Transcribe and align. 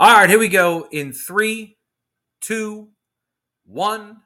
All 0.00 0.12
right, 0.12 0.30
here 0.30 0.38
we 0.38 0.46
go 0.46 0.86
in 0.92 1.12
three, 1.12 1.76
two, 2.40 2.90
one. 3.66 4.18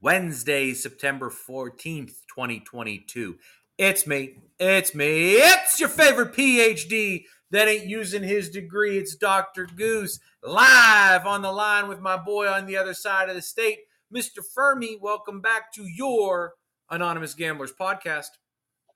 Wednesday, 0.00 0.74
September 0.74 1.30
14th, 1.30 2.12
2022. 2.34 3.36
It's 3.78 4.04
me. 4.04 4.38
It's 4.58 4.96
me. 4.96 5.34
It's 5.34 5.78
your 5.78 5.88
favorite 5.88 6.32
PhD 6.32 7.22
that 7.52 7.68
ain't 7.68 7.86
using 7.86 8.24
his 8.24 8.50
degree. 8.50 8.98
It's 8.98 9.14
Dr. 9.14 9.66
Goose 9.66 10.18
live 10.42 11.24
on 11.24 11.42
the 11.42 11.52
line 11.52 11.86
with 11.86 12.00
my 12.00 12.16
boy 12.16 12.48
on 12.48 12.66
the 12.66 12.76
other 12.76 12.94
side 12.94 13.28
of 13.28 13.36
the 13.36 13.42
state, 13.42 13.78
Mr. 14.12 14.44
Fermi. 14.54 14.98
Welcome 15.00 15.40
back 15.40 15.72
to 15.74 15.84
your 15.84 16.54
Anonymous 16.90 17.34
Gamblers 17.34 17.72
podcast. 17.72 18.30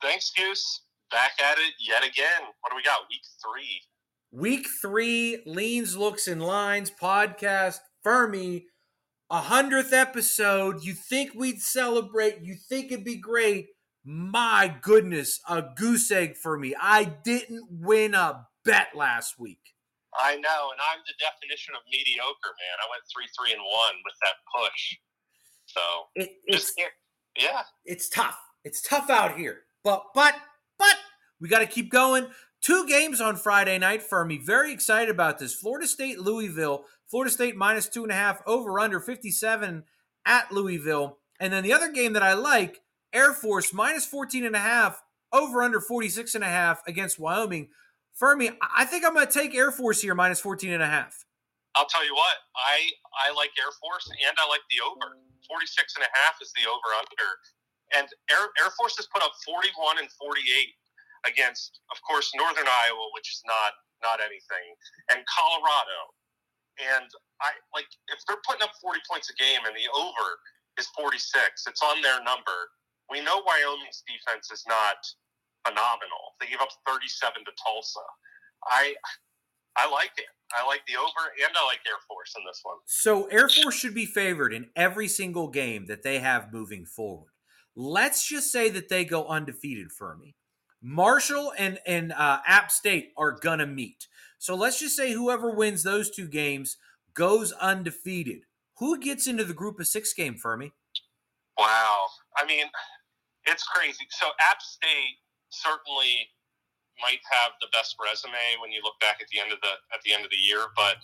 Thanks, 0.03 0.33
Goose. 0.37 0.83
Back 1.13 1.33
at 1.41 1.59
it 1.59 1.75
yet 1.81 2.03
again. 2.03 2.43
What 2.63 2.71
do 2.71 2.77
we 2.77 2.83
got? 2.83 3.01
Week 3.09 3.23
three. 3.41 3.81
Week 4.33 4.67
three, 4.81 5.43
Leans, 5.45 5.97
Looks, 5.97 6.29
and 6.29 6.41
Lines 6.41 6.91
podcast. 6.91 7.79
Fermi, 8.03 8.67
a 9.29 9.41
hundredth 9.41 9.93
episode. 9.93 10.85
You 10.85 10.95
think 10.95 11.33
we'd 11.35 11.61
celebrate? 11.61 12.39
You 12.43 12.55
think 12.69 12.93
it'd 12.93 13.05
be 13.05 13.21
great? 13.21 13.67
My 14.05 14.75
goodness, 14.81 15.41
a 15.49 15.63
goose 15.77 16.11
egg 16.11 16.37
for 16.37 16.57
me. 16.57 16.75
I 16.81 17.05
didn't 17.05 17.67
win 17.71 18.15
a 18.15 18.47
bet 18.65 18.89
last 18.95 19.39
week. 19.39 19.59
I 20.17 20.37
know, 20.37 20.71
and 20.73 20.81
I'm 20.81 21.01
the 21.07 21.15
definition 21.19 21.75
of 21.75 21.83
mediocre, 21.91 22.55
man. 22.59 22.77
I 22.83 22.89
went 22.91 23.03
three, 23.13 23.27
three, 23.37 23.53
and 23.53 23.63
one 23.63 23.95
with 24.05 24.15
that 24.23 24.35
push. 24.57 24.97
So 25.67 25.81
It, 26.15 26.31
it's 26.47 26.73
yeah, 27.37 27.63
it's 27.85 28.09
tough. 28.09 28.39
It's 28.65 28.81
tough 28.81 29.11
out 29.11 29.37
here. 29.37 29.63
But 29.85 30.05
but 30.15 30.35
but 30.79 30.97
we 31.41 31.49
got 31.49 31.61
to 31.61 31.67
keep 31.67 31.91
going. 31.91 32.27
Two 32.63 32.87
games 32.87 33.21
on 33.21 33.37
Friday 33.37 33.79
night 33.79 34.03
for 34.03 34.25
me. 34.25 34.37
Very 34.37 34.73
excited 34.73 35.09
about 35.09 35.39
this. 35.39 35.55
Florida 35.55 35.87
State, 35.87 36.19
Louisville. 36.19 36.85
Florida 37.11 37.31
State 37.31 37.57
minus 37.57 37.89
two 37.89 38.03
and 38.03 38.13
a 38.13 38.15
half 38.15 38.43
over 38.47 38.79
under 38.79 39.01
57 39.01 39.85
at 40.27 40.53
Louisville. 40.53 41.19
And 41.41 41.53
then 41.53 41.65
the 41.65 41.73
other 41.73 41.91
game 41.91 42.13
that 42.13 42.23
I 42.23 42.35
like, 42.35 42.81
Air 43.13 43.33
Force 43.33 43.73
minus 43.73 44.05
14 44.07 44.45
and 44.45 44.55
a 44.55 44.61
half 44.61 45.03
over 45.33 45.63
under 45.63 45.81
46 45.81 46.35
and 46.35 46.45
a 46.45 46.49
half 46.49 46.83
against 46.87 47.19
Wyoming. 47.19 47.69
Fermi, 48.15 48.51
I 48.61 48.85
think 48.85 49.05
I'm 49.05 49.15
going 49.15 49.27
to 49.27 49.33
take 49.33 49.55
Air 49.55 49.73
Force 49.73 50.03
here 50.03 50.15
minus 50.15 50.41
14 50.41 50.71
and 50.71 50.83
a 50.83 50.87
half. 50.87 51.25
I'll 51.75 51.87
tell 51.87 52.05
you 52.05 52.15
what. 52.15 52.37
I 52.55 52.91
I 53.15 53.33
like 53.35 53.51
Air 53.59 53.73
Force 53.81 54.11
and 54.11 54.37
I 54.39 54.47
like 54.49 54.63
the 54.71 54.85
over. 54.85 55.17
46 55.49 55.97
and 55.97 56.05
a 56.05 56.11
half 56.13 56.37
is 56.43 56.53
the 56.53 56.69
over 56.69 56.91
under. 56.93 57.31
And 57.97 58.07
Air 58.31 58.51
Air 58.61 58.71
Force 58.77 58.97
has 58.99 59.09
put 59.09 59.23
up 59.23 59.33
41 59.47 59.99
and 59.99 60.11
48 60.19 60.45
against, 61.27 61.81
of 61.93 61.99
course, 62.03 62.31
Northern 62.37 62.67
Iowa, 62.67 63.07
which 63.15 63.31
is 63.31 63.43
not 63.47 63.73
not 64.01 64.21
anything, 64.21 64.67
and 65.13 65.21
Colorado. 65.29 66.01
And 66.81 67.09
I 67.45 67.53
like 67.77 67.89
if 68.09 68.21
they're 68.25 68.41
putting 68.47 68.65
up 68.65 68.73
40 68.81 69.01
points 69.05 69.29
a 69.29 69.37
game 69.37 69.61
and 69.69 69.77
the 69.77 69.89
over 69.93 70.41
is 70.79 70.89
46, 70.97 71.21
it's 71.69 71.83
on 71.85 72.01
their 72.01 72.25
number. 72.25 72.73
We 73.13 73.21
know 73.21 73.43
Wyoming's 73.45 74.03
defense 74.09 74.49
is 74.49 74.65
not 74.69 74.97
phenomenal. 75.67 76.39
They 76.41 76.47
gave 76.47 76.63
up 76.63 76.73
37 76.89 77.45
to 77.45 77.53
Tulsa. 77.61 78.07
I 78.65 78.95
I 79.77 79.91
like 79.91 80.13
it. 80.17 80.31
I 80.53 80.67
like 80.67 80.81
the 80.87 80.97
over 80.97 81.23
and 81.45 81.53
I 81.55 81.65
like 81.67 81.81
Air 81.87 82.01
Force 82.09 82.35
in 82.37 82.45
this 82.45 82.61
one. 82.63 82.77
So 82.87 83.27
Air 83.27 83.49
Force 83.49 83.75
should 83.75 83.95
be 83.95 84.07
favored 84.07 84.53
in 84.53 84.71
every 84.75 85.09
single 85.09 85.49
game 85.49 85.87
that 85.87 86.03
they 86.03 86.19
have 86.19 86.53
moving 86.53 86.85
forward. 86.85 87.31
Let's 87.77 88.27
just 88.27 88.51
say 88.51 88.69
that 88.71 88.89
they 88.89 89.05
go 89.05 89.27
undefeated 89.27 89.93
for 89.93 90.17
me. 90.17 90.35
Marshall 90.83 91.53
and 91.59 91.79
and 91.87 92.13
uh, 92.13 92.41
App 92.47 92.71
State 92.71 93.13
are 93.17 93.33
gonna 93.33 93.67
meet. 93.67 94.07
So 94.39 94.55
let's 94.55 94.81
just 94.81 94.97
say 94.97 95.13
whoever 95.13 95.51
wins 95.51 95.83
those 95.83 96.11
two 96.11 96.27
games 96.27 96.77
goes 97.15 97.53
undefeated. 97.53 98.43
Who 98.79 98.99
gets 98.99 99.27
into 99.27 99.45
the 99.45 99.53
group 99.53 99.79
of 99.79 99.87
six 99.87 100.15
game, 100.15 100.37
Fermi? 100.37 100.73
Wow. 101.59 102.07
I 102.39 102.47
mean, 102.47 102.65
it's 103.45 103.65
crazy. 103.65 104.07
So 104.09 104.27
App 104.51 104.63
State 104.63 105.21
certainly 105.51 106.33
might 107.03 107.21
have 107.29 107.53
the 107.61 107.69
best 107.73 107.97
resume 108.01 108.61
when 108.61 108.73
you 108.73 108.81
look 108.85 108.97
back 109.01 109.21
at 109.21 109.29
the 109.29 109.41
end 109.41 109.53
of 109.53 109.61
the 109.61 109.77
at 109.93 110.01
the 110.05 110.13
end 110.13 110.25
of 110.25 110.31
the 110.31 110.41
year, 110.41 110.73
but 110.77 110.97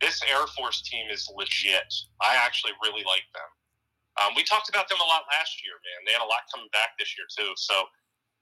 this 0.00 0.18
Air 0.26 0.46
Force 0.56 0.82
team 0.82 1.06
is 1.12 1.28
legit. 1.36 1.92
I 2.22 2.34
actually 2.34 2.72
really 2.82 3.04
like 3.04 3.26
them. 3.36 3.50
Um, 4.18 4.30
we 4.34 4.42
talked 4.42 4.68
about 4.68 4.88
them 4.88 4.98
a 4.98 5.06
lot 5.06 5.28
last 5.30 5.62
year, 5.62 5.76
man. 5.86 6.02
They 6.02 6.12
had 6.16 6.24
a 6.24 6.28
lot 6.28 6.48
coming 6.50 6.68
back 6.72 6.98
this 6.98 7.14
year 7.14 7.28
too. 7.30 7.52
So 7.56 7.86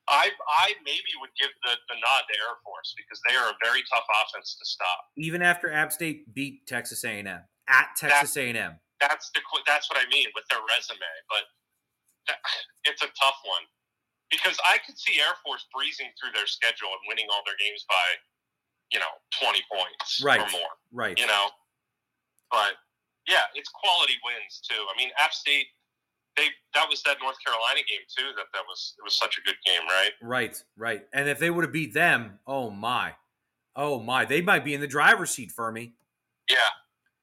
I 0.09 0.31
I 0.49 0.75
maybe 0.85 1.13
would 1.21 1.31
give 1.39 1.53
the, 1.63 1.77
the 1.89 1.97
nod 2.01 2.23
to 2.29 2.35
Air 2.41 2.57
Force 2.65 2.95
because 2.97 3.21
they 3.29 3.37
are 3.37 3.51
a 3.53 3.57
very 3.63 3.85
tough 3.93 4.09
offense 4.25 4.57
to 4.59 4.65
stop. 4.65 5.13
Even 5.17 5.43
after 5.43 5.71
App 5.73 5.93
State 5.93 6.33
beat 6.35 6.67
Texas 6.67 7.05
A&M 7.05 7.27
at 7.69 7.87
Texas 7.97 8.37
A&M. 8.37 8.81
That's 9.01 9.31
the 9.31 9.41
that's 9.67 9.89
what 9.91 10.01
I 10.01 10.09
mean 10.11 10.27
with 10.35 10.45
their 10.51 10.59
resume, 10.75 11.13
but 11.29 11.45
that, 12.27 12.39
it's 12.91 13.03
a 13.03 13.11
tough 13.15 13.39
one 13.45 13.65
because 14.31 14.57
I 14.67 14.79
could 14.83 14.99
see 14.99 15.21
Air 15.21 15.37
Force 15.45 15.65
breezing 15.73 16.11
through 16.19 16.33
their 16.33 16.49
schedule 16.49 16.89
and 16.93 17.03
winning 17.07 17.29
all 17.31 17.45
their 17.47 17.57
games 17.61 17.85
by 17.89 18.07
you 18.91 18.99
know 18.99 19.13
twenty 19.41 19.63
points 19.71 20.21
Right. 20.25 20.41
or 20.41 20.51
more. 20.51 20.73
Right. 20.93 21.19
You 21.19 21.27
know, 21.29 21.53
but 22.51 22.75
yeah, 23.29 23.45
it's 23.55 23.69
quality 23.69 24.17
wins 24.25 24.61
too. 24.65 24.81
I 24.89 24.97
mean, 24.97 25.11
App 25.21 25.33
State. 25.33 25.69
They, 26.37 26.47
that 26.75 26.87
was 26.89 27.03
that 27.03 27.17
North 27.21 27.37
Carolina 27.45 27.81
game 27.89 28.07
too. 28.17 28.31
That 28.37 28.47
that 28.53 28.63
was 28.69 28.95
it 28.99 29.03
was 29.03 29.19
such 29.19 29.39
a 29.39 29.41
good 29.43 29.57
game, 29.67 29.83
right? 29.89 30.11
Right, 30.23 30.63
right. 30.77 31.03
And 31.13 31.29
if 31.29 31.39
they 31.39 31.51
would 31.51 31.65
have 31.65 31.73
beat 31.73 31.95
them, 31.95 32.39
oh 32.47 32.71
my. 32.71 33.15
Oh 33.75 34.01
my. 34.01 34.25
They 34.25 34.41
might 34.41 34.65
be 34.65 34.75
in 34.75 34.81
the 34.81 34.87
driver's 34.87 35.31
seat, 35.31 35.51
for 35.51 35.73
me. 35.73 35.95
Yeah, 36.49 36.57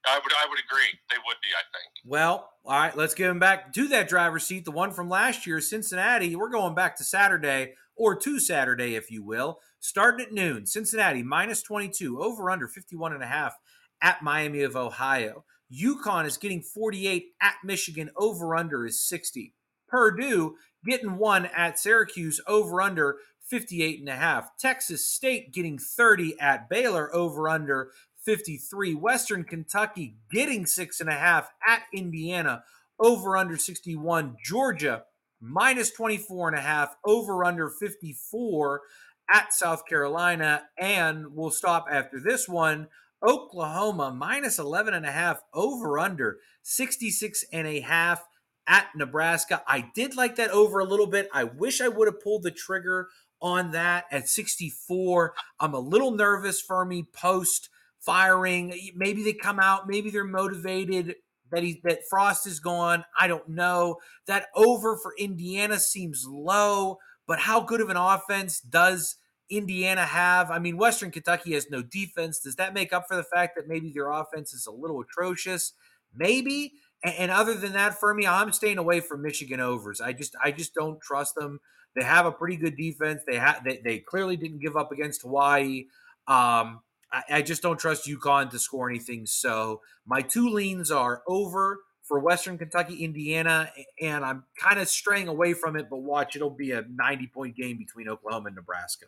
I 0.08 0.16
would 0.16 0.32
I 0.32 0.50
would 0.50 0.60
agree. 0.60 1.00
They 1.10 1.18
would 1.18 1.38
be. 1.42 1.50
I 1.50 1.64
think. 1.72 2.12
Well, 2.12 2.50
all 2.66 2.80
right, 2.80 2.96
let's 2.96 3.14
get 3.14 3.28
them 3.28 3.40
back 3.40 3.74
to 3.74 3.88
that 3.90 4.10
driver's 4.10 4.44
seat. 4.44 4.66
The 4.66 4.72
one 4.72 4.92
from 4.92 5.10
last 5.10 5.48
year, 5.48 5.62
Cincinnati. 5.62 6.36
We're 6.36 6.50
going 6.50 6.76
back 6.76 6.96
to 6.98 7.04
Saturday 7.04 7.74
or 7.96 8.16
to 8.16 8.40
Saturday, 8.40 8.96
if 8.96 9.10
you 9.10 9.24
will. 9.24 9.60
Starting 9.80 10.26
at 10.26 10.34
noon, 10.34 10.66
Cincinnati 10.66 11.24
minus 11.24 11.62
22, 11.62 12.22
over 12.22 12.50
under 12.50 12.68
51 12.68 13.14
and 13.14 13.24
a 13.24 13.28
half 13.28 13.56
at 14.02 14.22
Miami 14.22 14.62
of 14.62 14.76
Ohio. 14.76 15.46
UConn 15.74 16.26
is 16.26 16.38
getting 16.38 16.62
48 16.62 17.28
at 17.42 17.56
Michigan, 17.64 18.09
over 18.16 18.56
under 18.56 18.86
is 18.86 19.02
60. 19.08 19.53
Purdue 19.88 20.56
getting 20.86 21.18
one 21.18 21.46
at 21.46 21.80
Syracuse, 21.80 22.42
over 22.48 22.81
under 22.81 23.18
58 23.50 24.00
and 24.00 24.09
a 24.09 24.16
half. 24.16 24.58
Texas 24.58 25.09
State 25.09 25.53
getting 25.53 25.78
30 25.78 26.40
at 26.40 26.70
Baylor, 26.70 27.14
over 27.16 27.48
under 27.48 27.92
53. 28.24 28.96
Western 28.96 29.44
Kentucky 29.44 30.18
getting 30.31 30.66
six 30.66 31.00
and 31.00 31.09
a 31.09 31.14
half 31.14 31.50
at 31.68 31.84
Indiana, 31.94 32.64
over 33.00 33.38
under 33.38 33.58
61. 33.58 34.38
Georgia 34.44 35.03
minus 35.40 35.92
24 35.92 36.50
and 36.50 36.58
a 36.58 36.62
half, 36.62 36.96
over 37.06 37.44
under 37.44 37.70
54 37.70 38.82
at 39.30 39.53
South 39.53 39.86
Carolina. 39.86 40.64
And 40.78 41.34
we'll 41.34 41.52
stop 41.52 41.86
after 41.90 42.20
this 42.20 42.47
one. 42.50 42.88
Oklahoma 43.25 44.13
minus 44.16 44.59
11 44.59 44.94
and 44.94 45.06
a 45.06 45.12
half, 45.12 45.41
over 45.53 45.97
under 45.97 46.38
66 46.63 47.46
and 47.52 47.68
a 47.68 47.81
half 47.81 48.24
at 48.68 48.88
Nebraska. 48.96 49.63
I 49.68 49.91
did 49.96 50.16
like 50.16 50.36
that 50.36 50.52
over 50.52 50.80
a 50.80 50.86
little 50.86 51.08
bit. 51.08 51.30
I 51.34 51.44
wish 51.44 51.81
I 51.81 51.88
would 51.88 52.08
have 52.08 52.22
pulled 52.22 52.44
the 52.44 52.52
trigger 52.52 53.09
on 53.41 53.72
that 53.72 54.06
at 54.12 54.30
64. 54.30 55.34
I'm 55.59 55.74
a 55.74 55.80
little 55.80 56.12
nervous 56.12 56.62
for 56.62 56.85
me 56.85 57.08
post 57.14 57.69
firing. 58.00 58.74
Maybe 58.96 59.24
they 59.24 59.34
come 59.34 59.59
out, 59.59 59.88
maybe 59.88 60.09
they're 60.09 60.24
motivated 60.24 61.16
that 61.52 61.64
he 61.64 61.80
that 61.84 62.08
Frost 62.09 62.47
is 62.47 62.59
gone. 62.59 63.06
I 63.19 63.28
don't 63.28 63.50
know. 63.50 63.97
That 64.28 64.47
over 64.56 64.97
for 64.97 65.14
Indiana 65.18 65.80
seems 65.80 66.25
low, 66.28 66.97
but 67.28 67.40
how 67.40 67.62
good 67.62 67.81
of 67.81 67.90
an 67.90 67.97
offense 67.97 68.59
does 68.59 69.16
Indiana 69.50 70.06
have? 70.06 70.50
I 70.50 70.60
mean, 70.60 70.78
Western 70.78 71.12
Kentucky 71.12 71.54
has 71.54 71.70
no 71.70 71.82
defense. 71.82 72.40
Does 72.40 72.56
that 72.56 72.74
make 72.74 72.94
up 72.94 73.08
for 73.08 73.16
the 73.16 73.24
fact 73.24 73.56
that 73.56 73.68
maybe 73.68 73.92
their 73.94 74.09
offense 74.09 74.53
is 74.53 74.66
a 74.66 74.72
little 74.72 75.02
atrocious? 75.02 75.74
Maybe. 76.16 76.74
And, 77.03 77.16
and 77.16 77.32
other 77.32 77.53
than 77.53 77.74
that, 77.74 78.00
for 78.00 78.14
me, 78.14 78.26
I'm 78.26 78.52
staying 78.52 78.78
away 78.78 79.00
from 79.00 79.22
Michigan 79.22 79.59
overs. 79.59 80.02
I 80.02 80.14
just 80.14 80.36
I 80.44 80.52
just 80.52 80.74
don't 80.74 81.00
trust 81.02 81.36
them. 81.36 81.59
They 81.96 82.03
have 82.03 82.26
a 82.26 82.32
pretty 82.32 82.58
good 82.58 82.76
defense. 82.76 83.22
They 83.28 83.38
have 83.38 83.64
they, 83.64 83.82
they 83.84 84.00
clearly 84.00 84.38
didn't 84.38 84.59
give 84.59 84.76
up 84.76 84.92
against 84.92 85.22
Hawaii. 85.22 85.86
Um, 86.28 86.82
I, 87.12 87.24
I 87.30 87.41
just 87.41 87.62
don't 87.62 87.80
trust 87.80 88.08
UConn 88.08 88.50
to 88.50 88.59
score 88.59 88.90
anything. 88.90 89.26
So 89.26 89.82
my 90.06 90.22
two 90.22 90.50
leans 90.50 90.91
are 90.91 91.22
over 91.28 91.80
for 92.03 92.20
Western 92.20 92.58
Kentucky, 92.58 93.03
Indiana, 93.03 93.70
and 94.00 94.24
I'm 94.24 94.44
kind 94.59 94.80
of 94.80 94.88
straying 94.88 95.28
away 95.28 95.53
from 95.53 95.76
it. 95.76 95.90
But 95.90 95.98
watch, 95.98 96.36
it'll 96.36 96.50
be 96.52 96.72
a 96.72 96.84
90 96.88 97.28
point 97.28 97.56
game 97.56 97.78
between 97.78 98.08
Oklahoma 98.08 98.48
and 98.48 98.56
Nebraska. 98.56 99.06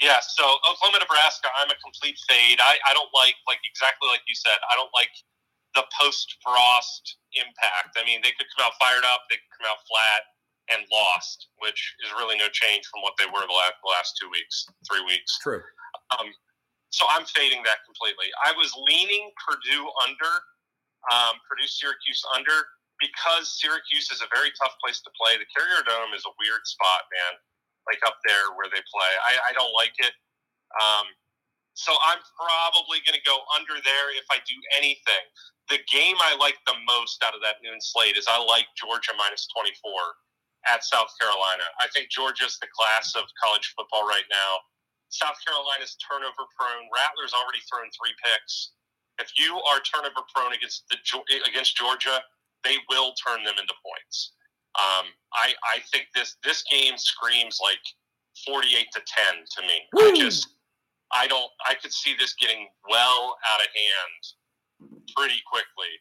Yeah, 0.00 0.20
so 0.20 0.44
Oklahoma, 0.68 1.00
Nebraska, 1.00 1.48
I'm 1.56 1.72
a 1.72 1.78
complete 1.80 2.20
fade. 2.28 2.60
I, 2.60 2.76
I 2.84 2.92
don't 2.92 3.08
like, 3.16 3.36
like 3.48 3.62
exactly 3.64 4.12
like 4.12 4.20
you 4.28 4.36
said, 4.36 4.60
I 4.68 4.76
don't 4.76 4.92
like 4.92 5.12
the 5.72 5.88
post 5.96 6.36
frost 6.44 7.16
impact. 7.32 7.96
I 7.96 8.04
mean, 8.04 8.20
they 8.20 8.36
could 8.36 8.48
come 8.52 8.68
out 8.68 8.76
fired 8.76 9.04
up, 9.08 9.24
they 9.32 9.40
could 9.40 9.52
come 9.56 9.68
out 9.72 9.80
flat 9.88 10.22
and 10.68 10.84
lost, 10.92 11.48
which 11.62 11.94
is 12.04 12.12
really 12.18 12.36
no 12.36 12.50
change 12.52 12.84
from 12.92 13.00
what 13.00 13.16
they 13.16 13.24
were 13.24 13.44
the 13.44 13.56
last, 13.56 13.80
the 13.80 13.88
last 13.88 14.18
two 14.20 14.28
weeks, 14.28 14.68
three 14.84 15.04
weeks. 15.06 15.32
True. 15.40 15.62
Um, 16.18 16.28
So 16.90 17.04
I'm 17.12 17.24
fading 17.28 17.60
that 17.64 17.84
completely. 17.84 18.32
I 18.44 18.56
was 18.56 18.72
leaning 18.88 19.32
Purdue 19.36 19.84
under, 20.08 20.32
um, 21.12 21.36
Purdue 21.44 21.68
Syracuse 21.68 22.24
under, 22.34 22.56
because 23.00 23.52
Syracuse 23.60 24.08
is 24.08 24.24
a 24.24 24.28
very 24.32 24.48
tough 24.56 24.72
place 24.80 25.00
to 25.04 25.10
play. 25.12 25.36
The 25.36 25.48
Carrier 25.52 25.84
Dome 25.84 26.16
is 26.16 26.24
a 26.24 26.32
weird 26.40 26.64
spot, 26.64 27.04
man. 27.12 27.32
Like 27.86 28.02
up 28.06 28.18
there 28.26 28.50
where 28.58 28.66
they 28.70 28.82
play, 28.90 29.12
I, 29.30 29.50
I 29.50 29.52
don't 29.54 29.72
like 29.78 29.94
it. 30.02 30.14
Um, 30.82 31.06
so 31.76 31.92
I'm 32.08 32.18
probably 32.34 33.04
going 33.04 33.16
to 33.16 33.26
go 33.28 33.36
under 33.52 33.76
there 33.84 34.08
if 34.16 34.24
I 34.32 34.40
do 34.48 34.56
anything. 34.74 35.24
The 35.68 35.78
game 35.92 36.16
I 36.24 36.34
like 36.40 36.56
the 36.64 36.78
most 36.88 37.20
out 37.20 37.36
of 37.36 37.44
that 37.44 37.60
noon 37.60 37.78
slate 37.84 38.16
is 38.16 38.24
I 38.26 38.40
like 38.40 38.64
Georgia 38.80 39.12
minus 39.18 39.46
24 39.52 39.76
at 40.72 40.82
South 40.82 41.12
Carolina. 41.20 41.68
I 41.78 41.86
think 41.92 42.08
Georgia's 42.08 42.56
the 42.58 42.70
class 42.72 43.12
of 43.14 43.28
college 43.36 43.76
football 43.76 44.08
right 44.08 44.26
now. 44.32 44.64
South 45.12 45.38
Carolina's 45.44 45.94
turnover 46.02 46.48
prone. 46.56 46.88
Rattler's 46.90 47.36
already 47.36 47.62
thrown 47.68 47.86
three 47.94 48.14
picks. 48.24 48.72
If 49.20 49.32
you 49.38 49.54
are 49.72 49.80
turnover 49.84 50.24
prone 50.34 50.52
against 50.52 50.88
the 50.90 50.98
against 51.46 51.76
Georgia, 51.76 52.20
they 52.64 52.76
will 52.90 53.14
turn 53.20 53.44
them 53.44 53.56
into 53.60 53.74
points. 53.84 54.32
Um, 54.76 55.06
I 55.32 55.54
I 55.74 55.80
think 55.92 56.08
this 56.14 56.36
this 56.44 56.62
game 56.70 56.98
screams 56.98 57.58
like 57.62 57.80
forty 58.44 58.76
eight 58.76 58.88
to 58.92 59.00
ten 59.06 59.44
to 59.56 59.62
me. 59.62 59.88
Woo! 59.92 60.12
I 60.12 60.16
just 60.16 60.48
I 61.12 61.26
don't 61.26 61.50
I 61.68 61.74
could 61.74 61.92
see 61.92 62.14
this 62.18 62.34
getting 62.34 62.68
well 62.90 63.36
out 63.52 63.60
of 63.60 63.68
hand 63.72 64.22
pretty 65.16 65.40
quickly. 65.46 65.92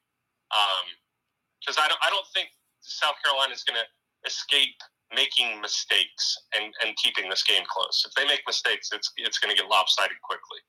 because 1.59 1.77
um, 1.77 1.83
I 1.83 1.87
don't 1.87 2.01
I 2.05 2.09
don't 2.09 2.27
think 2.33 2.49
South 2.81 3.15
Carolina 3.23 3.53
is 3.53 3.63
going 3.63 3.79
to 3.79 3.87
escape 4.27 4.77
making 5.13 5.61
mistakes 5.61 6.37
and, 6.57 6.73
and 6.83 6.95
keeping 6.97 7.29
this 7.29 7.43
game 7.43 7.63
close. 7.69 8.03
If 8.05 8.13
they 8.15 8.25
make 8.25 8.41
mistakes, 8.47 8.89
it's 8.91 9.11
it's 9.17 9.37
going 9.37 9.55
to 9.55 9.57
get 9.57 9.69
lopsided 9.69 10.17
quickly. 10.23 10.59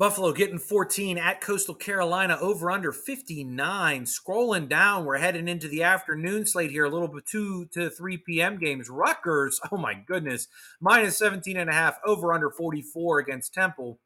Buffalo 0.00 0.32
getting 0.32 0.58
14 0.58 1.18
at 1.18 1.42
Coastal 1.42 1.74
Carolina 1.74 2.38
over 2.40 2.70
under 2.70 2.90
59. 2.90 4.04
Scrolling 4.04 4.66
down, 4.66 5.04
we're 5.04 5.18
heading 5.18 5.46
into 5.46 5.68
the 5.68 5.82
afternoon 5.82 6.46
slate 6.46 6.70
here, 6.70 6.86
a 6.86 6.88
little 6.88 7.06
bit 7.06 7.26
2 7.26 7.66
to 7.66 7.90
3 7.90 8.16
p.m. 8.16 8.58
games. 8.58 8.88
Rutgers, 8.88 9.60
oh 9.70 9.76
my 9.76 9.92
goodness, 9.92 10.48
minus 10.80 11.18
17 11.18 11.58
and 11.58 11.68
a 11.68 11.74
half 11.74 11.98
over 12.06 12.32
under 12.32 12.50
44 12.50 13.18
against 13.18 13.52
Temple. 13.52 14.00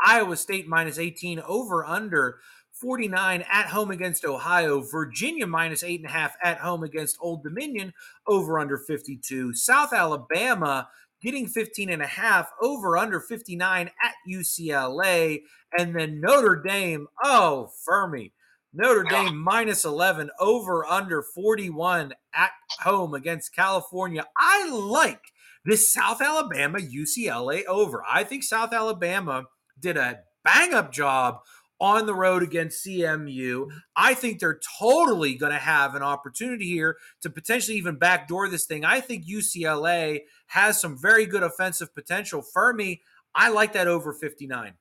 Iowa 0.00 0.36
State 0.36 0.68
minus 0.68 0.96
18 0.96 1.40
over 1.40 1.84
under 1.84 2.38
49 2.74 3.44
at 3.50 3.66
home 3.66 3.90
against 3.90 4.24
Ohio. 4.24 4.80
Virginia 4.80 5.48
minus 5.48 5.82
8.5 5.82 6.34
at 6.44 6.58
home 6.58 6.84
against 6.84 7.18
Old 7.20 7.42
Dominion, 7.42 7.92
over 8.28 8.60
under 8.60 8.78
52. 8.78 9.54
South 9.54 9.92
Alabama 9.92 10.86
getting 11.22 11.46
15 11.46 11.90
and 11.90 12.02
a 12.02 12.06
half 12.06 12.50
over 12.60 12.96
under 12.96 13.20
59 13.20 13.90
at 14.02 14.14
UCLA. 14.28 15.42
And 15.76 15.94
then 15.94 16.20
Notre 16.20 16.62
Dame, 16.62 17.08
oh, 17.22 17.70
Fermi. 17.84 18.32
Notre 18.74 19.04
Dame 19.04 19.36
minus 19.36 19.84
11 19.84 20.30
over 20.40 20.84
under 20.86 21.22
41 21.22 22.14
at 22.34 22.50
home 22.80 23.12
against 23.12 23.54
California. 23.54 24.24
I 24.36 24.70
like 24.70 25.20
this 25.64 25.92
South 25.92 26.22
Alabama 26.22 26.78
UCLA 26.78 27.66
over. 27.66 28.02
I 28.10 28.24
think 28.24 28.42
South 28.42 28.72
Alabama 28.72 29.44
did 29.78 29.98
a 29.98 30.20
bang 30.42 30.72
up 30.72 30.90
job 30.90 31.40
on 31.82 32.06
the 32.06 32.14
road 32.14 32.44
against 32.44 32.86
CMU. 32.86 33.66
I 33.96 34.14
think 34.14 34.38
they're 34.38 34.60
totally 34.78 35.34
going 35.34 35.52
to 35.52 35.58
have 35.58 35.96
an 35.96 36.02
opportunity 36.02 36.66
here 36.66 36.96
to 37.22 37.28
potentially 37.28 37.76
even 37.76 37.96
backdoor 37.98 38.48
this 38.48 38.64
thing. 38.64 38.84
I 38.84 39.00
think 39.00 39.26
UCLA 39.26 40.20
has 40.46 40.80
some 40.80 40.96
very 40.96 41.26
good 41.26 41.42
offensive 41.42 41.92
potential. 41.92 42.40
Fermi, 42.40 43.02
I 43.34 43.50
like 43.50 43.72
that 43.74 43.88
over 43.88 44.14
59. 44.14 44.74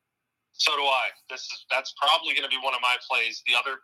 So 0.54 0.72
do 0.78 0.84
I. 0.84 1.10
This 1.28 1.42
is 1.42 1.66
that's 1.72 1.92
probably 1.98 2.38
going 2.38 2.46
to 2.46 2.54
be 2.54 2.62
one 2.62 2.76
of 2.76 2.82
my 2.86 2.96
plays. 3.10 3.42
The 3.50 3.58
other 3.58 3.82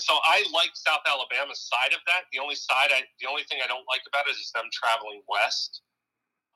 so 0.00 0.16
I 0.24 0.42
like 0.56 0.72
South 0.72 1.04
Alabama's 1.06 1.68
side 1.68 1.92
of 1.92 2.00
that. 2.08 2.26
The 2.32 2.40
only 2.40 2.56
side 2.56 2.90
I 2.96 3.04
the 3.20 3.28
only 3.28 3.44
thing 3.44 3.60
I 3.62 3.68
don't 3.68 3.84
like 3.92 4.00
about 4.08 4.24
it 4.24 4.40
is 4.40 4.48
them 4.56 4.72
traveling 4.72 5.20
west 5.28 5.82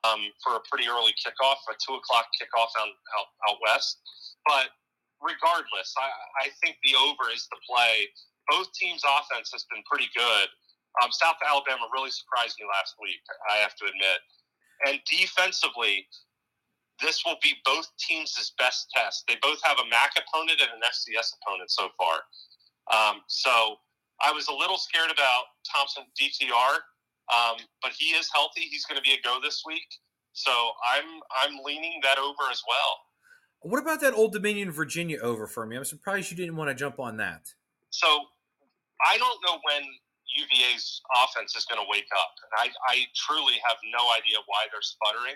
um, 0.03 0.25
for 0.41 0.57
a 0.57 0.61
pretty 0.65 0.89
early 0.89 1.13
kickoff, 1.21 1.61
a 1.69 1.77
two 1.77 1.93
o'clock 1.93 2.25
kickoff 2.33 2.73
out, 2.81 2.89
out, 2.89 3.29
out 3.45 3.57
west. 3.61 4.01
But 4.47 4.73
regardless, 5.21 5.93
I, 5.99 6.09
I 6.43 6.47
think 6.63 6.77
the 6.83 6.95
over 6.95 7.31
is 7.31 7.47
the 7.51 7.59
play. 7.67 8.07
Both 8.47 8.73
teams' 8.73 9.03
offense 9.05 9.51
has 9.53 9.65
been 9.69 9.83
pretty 9.85 10.09
good. 10.15 10.47
Um, 11.03 11.13
South 11.13 11.37
Alabama 11.45 11.85
really 11.93 12.09
surprised 12.09 12.57
me 12.59 12.65
last 12.65 12.97
week, 12.97 13.21
I 13.51 13.61
have 13.61 13.75
to 13.77 13.85
admit. 13.85 14.19
And 14.87 14.99
defensively, 15.05 16.07
this 17.01 17.23
will 17.25 17.37
be 17.41 17.55
both 17.63 17.87
teams' 17.99 18.35
best 18.57 18.89
test. 18.91 19.23
They 19.27 19.37
both 19.41 19.59
have 19.63 19.77
a 19.79 19.87
MAC 19.87 20.17
opponent 20.17 20.59
and 20.59 20.71
an 20.71 20.83
FCS 20.83 21.35
opponent 21.39 21.71
so 21.71 21.89
far. 21.95 22.15
Um, 22.91 23.21
so 23.27 23.77
I 24.21 24.31
was 24.31 24.47
a 24.47 24.53
little 24.53 24.77
scared 24.77 25.11
about 25.11 25.55
Thompson 25.63 26.03
DTR, 26.19 26.83
um, 27.31 27.57
but 27.81 27.91
he 27.97 28.17
is 28.17 28.27
healthy. 28.33 28.61
He's 28.61 28.85
going 28.85 28.97
to 28.97 29.05
be 29.05 29.15
a 29.15 29.21
go 29.23 29.39
this 29.41 29.63
week. 29.65 29.87
So 30.33 30.51
I'm 30.51 31.19
I'm 31.41 31.59
leaning 31.65 31.99
that 32.03 32.17
over 32.17 32.51
as 32.51 32.61
well. 32.67 32.91
What 33.61 33.81
about 33.81 33.99
that 34.01 34.13
Old 34.13 34.31
Dominion 34.31 34.71
Virginia 34.71 35.19
over 35.19 35.45
for 35.45 35.65
me? 35.65 35.75
I'm 35.75 35.83
surprised 35.83 36.31
you 36.31 36.37
didn't 36.37 36.55
want 36.55 36.69
to 36.69 36.75
jump 36.75 36.99
on 36.99 37.17
that. 37.17 37.51
So 37.89 38.07
I 39.03 39.17
don't 39.17 39.39
know 39.43 39.59
when 39.67 39.83
UVA's 40.31 41.01
offense 41.19 41.55
is 41.55 41.65
going 41.65 41.81
to 41.81 41.89
wake 41.89 42.07
up. 42.15 42.33
I, 42.55 42.71
I 42.87 43.03
truly 43.15 43.59
have 43.67 43.77
no 43.91 44.13
idea 44.15 44.39
why 44.47 44.69
they're 44.71 44.85
sputtering. 44.85 45.35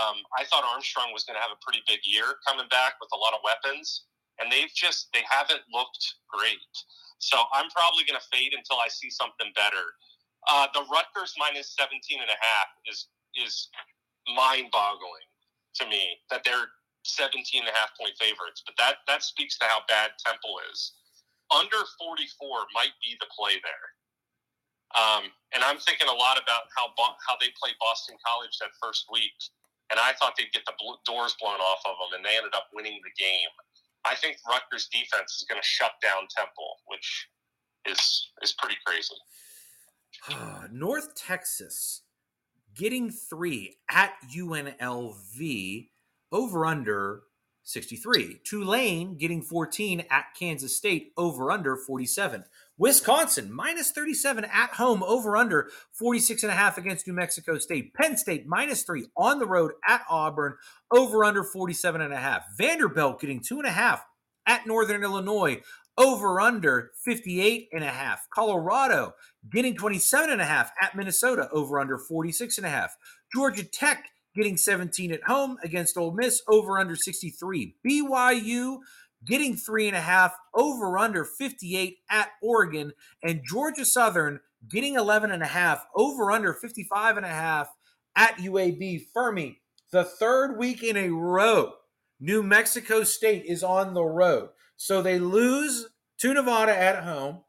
Um, 0.00 0.18
I 0.34 0.42
thought 0.48 0.64
Armstrong 0.66 1.12
was 1.12 1.22
going 1.22 1.36
to 1.36 1.44
have 1.44 1.54
a 1.54 1.60
pretty 1.62 1.84
big 1.86 2.02
year 2.02 2.40
coming 2.42 2.66
back 2.72 2.98
with 2.98 3.12
a 3.14 3.18
lot 3.20 3.36
of 3.36 3.44
weapons, 3.44 4.08
and 4.40 4.50
they've 4.50 4.72
just 4.74 5.12
they 5.12 5.22
haven't 5.28 5.62
looked 5.70 6.02
great. 6.26 6.74
So 7.18 7.38
I'm 7.52 7.70
probably 7.70 8.02
going 8.02 8.18
to 8.18 8.26
fade 8.32 8.56
until 8.56 8.80
I 8.82 8.88
see 8.88 9.10
something 9.10 9.52
better. 9.54 9.94
Uh, 10.48 10.66
the 10.74 10.82
Rutgers 10.90 11.36
minus 11.38 11.76
17 11.78 12.18
and 12.18 12.30
a 12.30 12.38
half 12.40 12.68
is 12.90 13.06
is 13.38 13.68
mind 14.34 14.72
boggling 14.72 15.28
to 15.78 15.86
me 15.86 16.16
that 16.30 16.42
they're 16.44 16.70
17 17.04 17.60
and 17.60 17.68
a 17.68 17.76
half 17.76 17.92
point 18.00 18.16
favorites, 18.18 18.64
but 18.64 18.74
that 18.80 19.04
that 19.06 19.22
speaks 19.22 19.56
to 19.60 19.68
how 19.68 19.84
bad 19.88 20.16
Temple 20.24 20.56
is. 20.72 20.96
Under 21.52 21.84
44 22.00 22.72
might 22.72 22.96
be 23.04 23.14
the 23.20 23.28
play 23.30 23.60
there. 23.60 23.86
Um, 24.96 25.28
and 25.52 25.62
I'm 25.62 25.78
thinking 25.78 26.08
a 26.08 26.16
lot 26.16 26.40
about 26.40 26.70
how 26.76 26.88
how 26.96 27.36
they 27.40 27.52
played 27.60 27.76
Boston 27.78 28.16
College 28.24 28.56
that 28.60 28.72
first 28.80 29.06
week, 29.12 29.36
and 29.90 30.00
I 30.00 30.16
thought 30.16 30.34
they'd 30.38 30.52
get 30.52 30.64
the 30.64 30.76
bl- 30.80 31.02
doors 31.04 31.36
blown 31.40 31.60
off 31.60 31.84
of 31.84 32.00
them, 32.00 32.16
and 32.16 32.24
they 32.24 32.36
ended 32.36 32.54
up 32.54 32.72
winning 32.72 33.00
the 33.04 33.14
game. 33.20 33.54
I 34.04 34.14
think 34.14 34.36
Rutgers 34.48 34.88
defense 34.88 35.36
is 35.40 35.46
going 35.48 35.60
to 35.60 35.66
shut 35.66 35.92
down 36.02 36.28
Temple, 36.32 36.80
which 36.86 37.28
is 37.84 38.30
is 38.42 38.54
pretty 38.56 38.76
crazy. 38.86 39.18
North 40.72 41.14
Texas 41.14 42.02
getting 42.74 43.10
three 43.10 43.76
at 43.90 44.14
UNLV 44.34 45.88
over 46.32 46.66
under 46.66 47.22
63. 47.64 48.40
Tulane 48.44 49.16
getting 49.16 49.42
14 49.42 50.04
at 50.10 50.26
Kansas 50.38 50.76
State, 50.76 51.12
over 51.16 51.50
under 51.50 51.76
47. 51.76 52.44
Wisconsin 52.76 53.52
minus 53.52 53.90
37 53.90 54.44
at 54.44 54.70
home, 54.70 55.02
over 55.02 55.36
under 55.36 55.70
46 55.92 56.42
and 56.42 56.52
a 56.52 56.54
half 56.54 56.76
against 56.76 57.06
New 57.06 57.14
Mexico 57.14 57.58
State. 57.58 57.94
Penn 57.94 58.16
State 58.16 58.46
minus 58.46 58.82
three 58.82 59.06
on 59.16 59.38
the 59.38 59.46
road 59.46 59.72
at 59.88 60.02
Auburn, 60.10 60.56
over 60.90 61.24
under 61.24 61.42
47 61.42 62.00
and 62.00 62.12
a 62.12 62.18
half. 62.18 62.44
Vanderbilt 62.58 63.20
getting 63.20 63.40
two 63.40 63.58
and 63.58 63.66
a 63.66 63.72
half 63.72 64.04
at 64.46 64.66
Northern 64.66 65.02
Illinois, 65.02 65.62
over 65.96 66.40
under 66.40 66.90
58 67.04 67.68
and 67.72 67.84
a 67.84 67.88
half. 67.88 68.28
Colorado 68.30 69.14
getting 69.50 69.74
27 69.74 70.30
and 70.30 70.40
a 70.40 70.44
half 70.44 70.72
at 70.82 70.96
Minnesota, 70.96 71.48
over 71.52 71.78
under 71.78 71.96
46 71.96 72.58
and 72.58 72.66
a 72.66 72.70
half. 72.70 72.96
Georgia 73.32 73.64
Tech 73.64 74.04
getting 74.34 74.56
17 74.56 75.12
at 75.12 75.24
home 75.24 75.56
against 75.62 75.96
Ole 75.96 76.12
Miss, 76.12 76.42
over 76.48 76.78
under 76.78 76.96
63. 76.96 77.76
BYU 77.86 78.78
getting 79.24 79.56
three 79.56 79.86
and 79.86 79.96
a 79.96 80.00
half, 80.00 80.34
over 80.54 80.98
under 80.98 81.24
58 81.24 81.98
at 82.10 82.30
Oregon, 82.42 82.92
and 83.22 83.42
Georgia 83.44 83.84
Southern 83.84 84.40
getting 84.68 84.94
11 84.94 85.30
and 85.30 85.42
a 85.42 85.46
half, 85.46 85.84
over 85.94 86.30
under 86.30 86.52
55 86.52 87.16
and 87.16 87.26
a 87.26 87.30
half 87.30 87.68
at 88.16 88.36
UAB. 88.36 89.06
Fermi, 89.12 89.60
the 89.92 90.04
third 90.04 90.58
week 90.58 90.82
in 90.82 90.96
a 90.96 91.10
row, 91.10 91.74
New 92.20 92.42
Mexico 92.42 93.04
State 93.04 93.44
is 93.46 93.62
on 93.62 93.94
the 93.94 94.04
road. 94.04 94.50
So 94.76 95.02
they 95.02 95.18
lose 95.18 95.88
to 96.18 96.34
Nevada 96.34 96.76
at 96.76 97.04
home. 97.04 97.40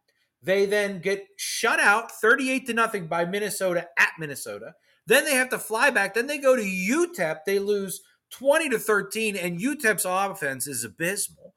They 0.42 0.65
then 0.65 1.00
get 1.00 1.25
shut 1.38 1.80
out 1.80 2.12
38 2.12 2.68
to 2.68 2.74
nothing 2.74 3.08
by 3.08 3.25
Minnesota 3.25 3.88
at 3.98 4.12
Minnesota. 4.20 4.75
Then 5.07 5.25
they 5.25 5.35
have 5.35 5.50
to 5.50 5.59
fly 5.59 5.89
back. 5.89 6.13
Then 6.13 6.27
they 6.27 6.38
go 6.38 6.55
to 6.55 6.62
UTEP. 6.62 7.39
They 7.45 7.59
lose 7.59 8.01
20 8.31 8.69
to 8.69 8.79
13, 8.79 9.35
and 9.35 9.59
UTEP's 9.59 10.05
offense 10.05 10.67
is 10.67 10.83
abysmal. 10.83 11.53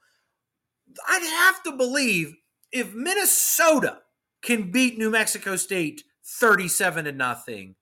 I'd 1.09 1.23
have 1.23 1.63
to 1.65 1.73
believe 1.73 2.35
if 2.73 2.95
Minnesota 2.95 3.99
can 4.43 4.71
beat 4.71 4.99
New 4.99 5.11
Mexico 5.11 5.57
State 5.57 6.05
37 6.41 7.07
to 7.07 7.13
nothing, 7.13 7.75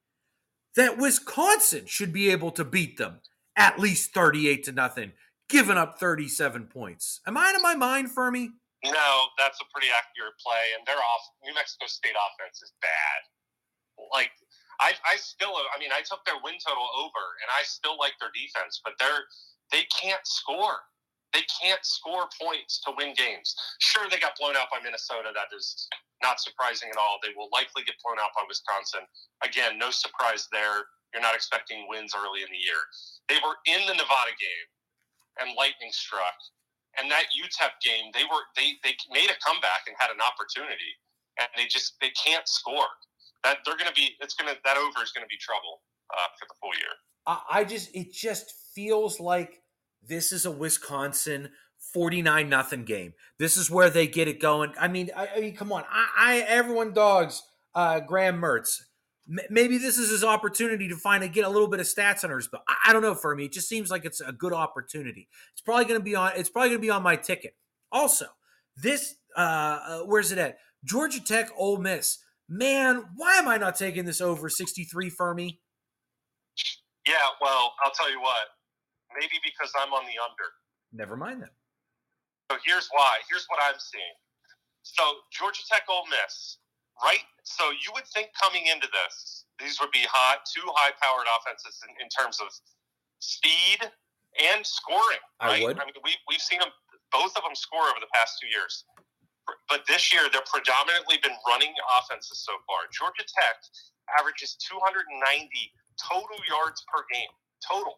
that 0.75 0.97
Wisconsin 0.97 1.85
should 1.85 2.13
be 2.13 2.29
able 2.29 2.51
to 2.51 2.63
beat 2.63 2.97
them 2.97 3.19
at 3.55 3.79
least 3.79 4.13
38 4.13 4.63
to 4.65 4.71
nothing. 4.71 5.11
giving 5.49 5.77
up 5.77 5.99
37 5.99 6.67
points. 6.67 7.21
Am 7.25 7.37
I 7.37 7.49
out 7.49 7.55
of 7.55 7.61
my 7.61 7.75
mind, 7.75 8.11
Fermi? 8.11 8.51
No, 8.83 9.27
that's 9.37 9.59
a 9.61 9.65
pretty 9.73 9.87
accurate 9.87 10.37
play, 10.43 10.75
and 10.77 10.85
they're 10.85 10.95
off. 10.95 11.23
New 11.43 11.53
Mexico 11.53 11.87
State 11.87 12.15
offense 12.15 12.61
is 12.61 12.73
bad. 12.81 13.19
Like 14.13 14.31
I, 14.79 14.93
I 15.05 15.17
still, 15.17 15.57
I 15.57 15.77
mean, 15.81 15.89
I 15.89 16.05
took 16.05 16.21
their 16.25 16.37
win 16.45 16.57
total 16.61 16.85
over, 17.01 17.23
and 17.41 17.49
I 17.49 17.65
still 17.65 17.97
like 17.97 18.13
their 18.21 18.33
defense, 18.33 18.81
but 18.85 18.93
they're 19.01 19.25
they 19.73 19.83
can't 19.89 20.23
score. 20.25 20.85
They 21.33 21.43
can't 21.59 21.83
score 21.83 22.29
points 22.39 22.79
to 22.87 22.95
win 22.95 23.11
games. 23.17 23.53
Sure, 23.83 24.07
they 24.07 24.17
got 24.17 24.39
blown 24.39 24.55
out 24.55 24.71
by 24.71 24.79
Minnesota. 24.79 25.35
That 25.35 25.51
is 25.51 25.89
not 26.23 26.39
surprising 26.39 26.89
at 26.89 26.97
all. 26.97 27.19
They 27.19 27.35
will 27.35 27.51
likely 27.51 27.83
get 27.83 27.99
blown 27.99 28.17
out 28.17 28.31
by 28.31 28.47
Wisconsin. 28.47 29.03
Again, 29.43 29.75
no 29.77 29.91
surprise 29.91 30.47
there. 30.55 30.87
You're 31.11 31.25
not 31.25 31.35
expecting 31.35 31.85
wins 31.89 32.15
early 32.15 32.41
in 32.47 32.51
the 32.51 32.61
year. 32.61 32.79
They 33.27 33.39
were 33.43 33.59
in 33.67 33.83
the 33.89 33.97
Nevada 33.97 34.33
game, 34.39 34.67
and 35.41 35.57
lightning 35.57 35.91
struck. 35.91 36.37
And 36.97 37.11
that 37.11 37.29
UTEP 37.35 37.73
game, 37.83 38.09
they 38.13 38.25
were 38.25 38.45
they 38.55 38.79
they 38.85 38.95
made 39.11 39.29
a 39.29 39.37
comeback 39.43 39.85
and 39.89 39.95
had 39.99 40.09
an 40.13 40.21
opportunity, 40.23 40.93
and 41.37 41.49
they 41.57 41.65
just 41.65 41.99
they 41.99 42.13
can't 42.15 42.47
score. 42.47 42.89
That 43.43 43.59
they're 43.65 43.77
going 43.77 43.89
to 43.89 43.95
be 43.95 44.11
it's 44.19 44.33
going 44.33 44.53
to 44.53 44.59
that 44.63 44.77
over 44.77 45.03
is 45.03 45.11
going 45.11 45.23
to 45.25 45.29
be 45.29 45.37
trouble 45.39 45.81
uh, 46.11 46.27
for 46.39 46.47
the 46.47 46.55
full 46.61 46.73
year. 46.79 46.93
I, 47.25 47.59
I 47.59 47.63
just 47.63 47.95
it 47.95 48.11
just 48.11 48.53
feels 48.73 49.19
like 49.19 49.61
this 50.07 50.31
is 50.31 50.45
a 50.45 50.51
Wisconsin 50.51 51.49
49 51.93 52.49
nothing 52.49 52.83
game. 52.83 53.13
This 53.39 53.57
is 53.57 53.69
where 53.69 53.89
they 53.89 54.07
get 54.07 54.27
it 54.27 54.39
going. 54.41 54.73
I 54.79 54.87
mean, 54.87 55.09
I, 55.15 55.29
I 55.35 55.39
mean, 55.39 55.55
come 55.55 55.71
on. 55.71 55.83
I, 55.89 56.07
I 56.17 56.37
everyone 56.47 56.93
dogs 56.93 57.43
uh, 57.75 57.99
Graham 57.99 58.41
Mertz. 58.41 58.81
M- 59.29 59.45
maybe 59.49 59.77
this 59.77 59.97
is 59.97 60.09
his 60.09 60.23
opportunity 60.23 60.87
to 60.89 60.95
finally 60.95 61.29
get 61.29 61.45
a 61.45 61.49
little 61.49 61.67
bit 61.67 61.79
of 61.79 61.85
stats 61.85 62.23
on 62.23 62.29
hers, 62.29 62.47
but 62.51 62.61
I, 62.67 62.89
I 62.89 62.93
don't 62.93 63.01
know 63.01 63.15
for 63.15 63.35
me. 63.35 63.45
It 63.45 63.53
just 63.53 63.69
seems 63.69 63.91
like 63.91 64.05
it's 64.05 64.21
a 64.21 64.31
good 64.31 64.53
opportunity. 64.53 65.27
It's 65.53 65.61
probably 65.61 65.85
going 65.85 65.99
to 65.99 66.03
be 66.03 66.15
on. 66.15 66.31
It's 66.35 66.49
probably 66.49 66.69
going 66.69 66.81
to 66.81 66.85
be 66.85 66.89
on 66.89 67.03
my 67.03 67.15
ticket. 67.15 67.55
Also, 67.91 68.25
this 68.75 69.15
uh, 69.35 69.39
uh, 69.87 69.99
where's 70.01 70.31
it 70.31 70.37
at? 70.37 70.57
Georgia 70.83 71.23
Tech, 71.23 71.49
Ole 71.57 71.77
Miss. 71.77 72.19
Man, 72.49 73.03
why 73.15 73.35
am 73.35 73.47
I 73.47 73.57
not 73.57 73.75
taking 73.75 74.05
this 74.05 74.21
over 74.21 74.49
63 74.49 75.09
Fermi? 75.09 75.59
Yeah, 77.05 77.15
well, 77.41 77.73
I'll 77.83 77.91
tell 77.91 78.11
you 78.11 78.21
what. 78.21 78.55
Maybe 79.19 79.39
because 79.43 79.71
I'm 79.79 79.93
on 79.93 80.03
the 80.03 80.15
under. 80.19 80.49
Never 80.93 81.17
mind 81.17 81.41
that. 81.43 81.51
So 82.51 82.57
here's 82.63 82.87
why. 82.91 83.19
Here's 83.29 83.45
what 83.49 83.59
I'm 83.63 83.79
seeing. 83.79 84.15
So 84.83 85.03
Georgia 85.31 85.63
Tech, 85.67 85.83
Ole 85.89 86.07
Miss, 86.07 86.59
right? 87.03 87.23
So 87.43 87.71
you 87.71 87.91
would 87.95 88.07
think 88.15 88.31
coming 88.39 88.67
into 88.71 88.87
this, 88.87 89.43
these 89.59 89.79
would 89.83 89.91
be 89.91 90.07
hot, 90.07 90.47
two 90.47 90.63
high-powered 90.63 91.27
offenses 91.27 91.79
in, 91.83 91.91
in 91.99 92.07
terms 92.07 92.39
of 92.39 92.47
speed 93.19 93.83
and 94.39 94.63
scoring. 94.63 95.23
Right? 95.43 95.59
I 95.59 95.65
would. 95.65 95.79
I 95.79 95.85
mean, 95.85 95.99
we 96.03 96.15
we've 96.31 96.43
seen 96.43 96.59
them, 96.59 96.71
both 97.11 97.35
of 97.35 97.43
them 97.43 97.55
score 97.55 97.83
over 97.83 97.99
the 97.99 98.11
past 98.15 98.39
two 98.39 98.47
years. 98.47 98.87
But 99.69 99.87
this 99.87 100.11
year, 100.11 100.27
they're 100.31 100.47
predominantly 100.47 101.19
been 101.23 101.35
running 101.47 101.73
offenses 101.99 102.43
so 102.43 102.53
far. 102.67 102.87
Georgia 102.91 103.23
Tech 103.23 103.59
averages 104.19 104.55
290 104.59 105.07
total 105.99 106.39
yards 106.47 106.83
per 106.87 107.03
game, 107.11 107.31
total. 107.63 107.95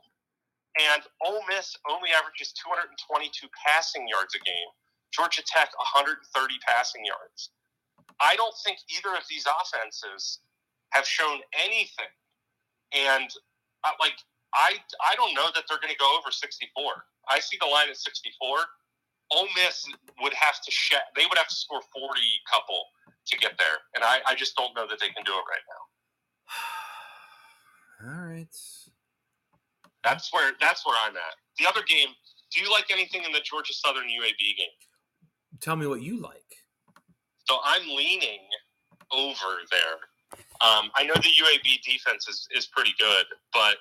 And 0.77 1.01
Ole 1.25 1.41
Miss 1.49 1.75
only 1.89 2.09
averages 2.13 2.53
222 2.53 3.49
passing 3.53 4.07
yards 4.07 4.33
a 4.37 4.41
game. 4.45 4.69
Georgia 5.11 5.41
Tech 5.41 5.73
130 5.97 6.21
passing 6.61 7.01
yards. 7.03 7.49
I 8.21 8.35
don't 8.35 8.53
think 8.63 8.77
either 8.93 9.15
of 9.17 9.25
these 9.29 9.45
offenses 9.49 10.39
have 10.93 11.05
shown 11.05 11.41
anything. 11.57 12.13
And 12.93 13.29
uh, 13.83 13.97
like 13.99 14.17
I 14.53 14.77
I 15.01 15.15
don't 15.15 15.33
know 15.33 15.49
that 15.53 15.65
they're 15.69 15.81
going 15.81 15.93
to 15.93 15.99
go 15.99 16.17
over 16.17 16.31
64. 16.31 16.69
I 17.29 17.39
see 17.39 17.57
the 17.61 17.69
line 17.69 17.89
at 17.89 17.97
64. 17.97 18.57
Ole 19.31 19.47
Miss 19.55 19.85
would 20.21 20.33
have 20.33 20.61
to 20.61 20.71
sh- 20.71 20.93
they 21.15 21.25
would 21.25 21.37
have 21.37 21.47
to 21.47 21.55
score 21.55 21.81
40 21.93 22.19
couple 22.51 22.83
to 23.27 23.37
get 23.37 23.57
there, 23.57 23.77
and 23.95 24.03
I, 24.03 24.19
I 24.27 24.35
just 24.35 24.55
don't 24.55 24.75
know 24.75 24.87
that 24.87 24.99
they 24.99 25.09
can 25.09 25.23
do 25.23 25.33
it 25.33 25.45
right 25.49 25.65
now. 25.69 25.83
All 28.19 28.25
right. 28.25 28.55
That's 30.03 30.33
where 30.33 30.53
that's 30.59 30.85
where 30.85 30.95
I'm 31.05 31.15
at. 31.15 31.35
The 31.57 31.67
other 31.67 31.81
game. 31.87 32.09
Do 32.51 32.61
you 32.61 32.71
like 32.71 32.85
anything 32.89 33.23
in 33.25 33.31
the 33.31 33.41
Georgia 33.41 33.73
Southern 33.73 34.05
UAB 34.05 34.57
game? 34.57 34.73
Tell 35.61 35.75
me 35.75 35.85
what 35.85 36.01
you 36.01 36.19
like. 36.19 36.49
So 37.47 37.57
I'm 37.63 37.87
leaning 37.87 38.39
over 39.11 39.61
there. 39.69 40.39
Um, 40.61 40.89
I 40.95 41.03
know 41.03 41.13
the 41.15 41.29
UAB 41.29 41.81
defense 41.83 42.27
is, 42.27 42.47
is 42.55 42.67
pretty 42.67 42.93
good, 42.99 43.25
but 43.53 43.77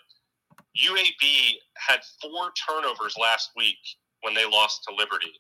UAB 0.77 1.57
had 1.77 2.01
four 2.21 2.53
turnovers 2.69 3.17
last 3.21 3.51
week 3.57 3.77
when 4.23 4.35
they 4.35 4.45
lost 4.45 4.85
to 4.89 4.95
Liberty. 4.95 5.33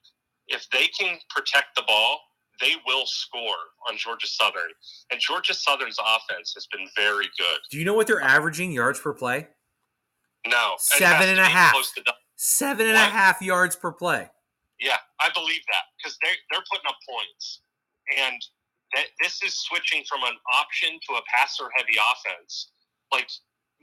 If 0.46 0.68
they 0.70 0.88
can 0.98 1.18
protect 1.30 1.76
the 1.76 1.82
ball, 1.86 2.20
they 2.60 2.72
will 2.86 3.04
score 3.06 3.70
on 3.88 3.96
Georgia 3.96 4.26
Southern. 4.26 4.70
And 5.10 5.20
Georgia 5.20 5.54
Southern's 5.54 5.98
offense 5.98 6.52
has 6.54 6.66
been 6.72 6.88
very 6.96 7.28
good. 7.38 7.58
Do 7.70 7.78
you 7.78 7.84
know 7.84 7.94
what 7.94 8.06
they're 8.06 8.20
averaging 8.20 8.72
yards 8.72 9.00
per 9.00 9.12
play? 9.12 9.48
No. 10.46 10.74
Seven 10.78 11.28
and 11.28 11.38
a 11.38 11.44
half. 11.44 11.76
Seven 12.36 12.86
and 12.86 12.94
what? 12.94 13.08
a 13.08 13.10
half 13.10 13.42
yards 13.42 13.76
per 13.76 13.92
play. 13.92 14.30
Yeah, 14.80 14.98
I 15.20 15.28
believe 15.34 15.62
that 15.66 15.84
because 15.98 16.16
they're, 16.22 16.38
they're 16.50 16.64
putting 16.70 16.86
up 16.88 16.96
points. 17.08 17.60
And 18.16 18.40
that, 18.94 19.06
this 19.20 19.42
is 19.42 19.54
switching 19.54 20.04
from 20.08 20.22
an 20.22 20.38
option 20.54 20.98
to 21.08 21.14
a 21.14 21.22
passer 21.34 21.64
heavy 21.76 21.98
offense. 21.98 22.70
Like, 23.12 23.28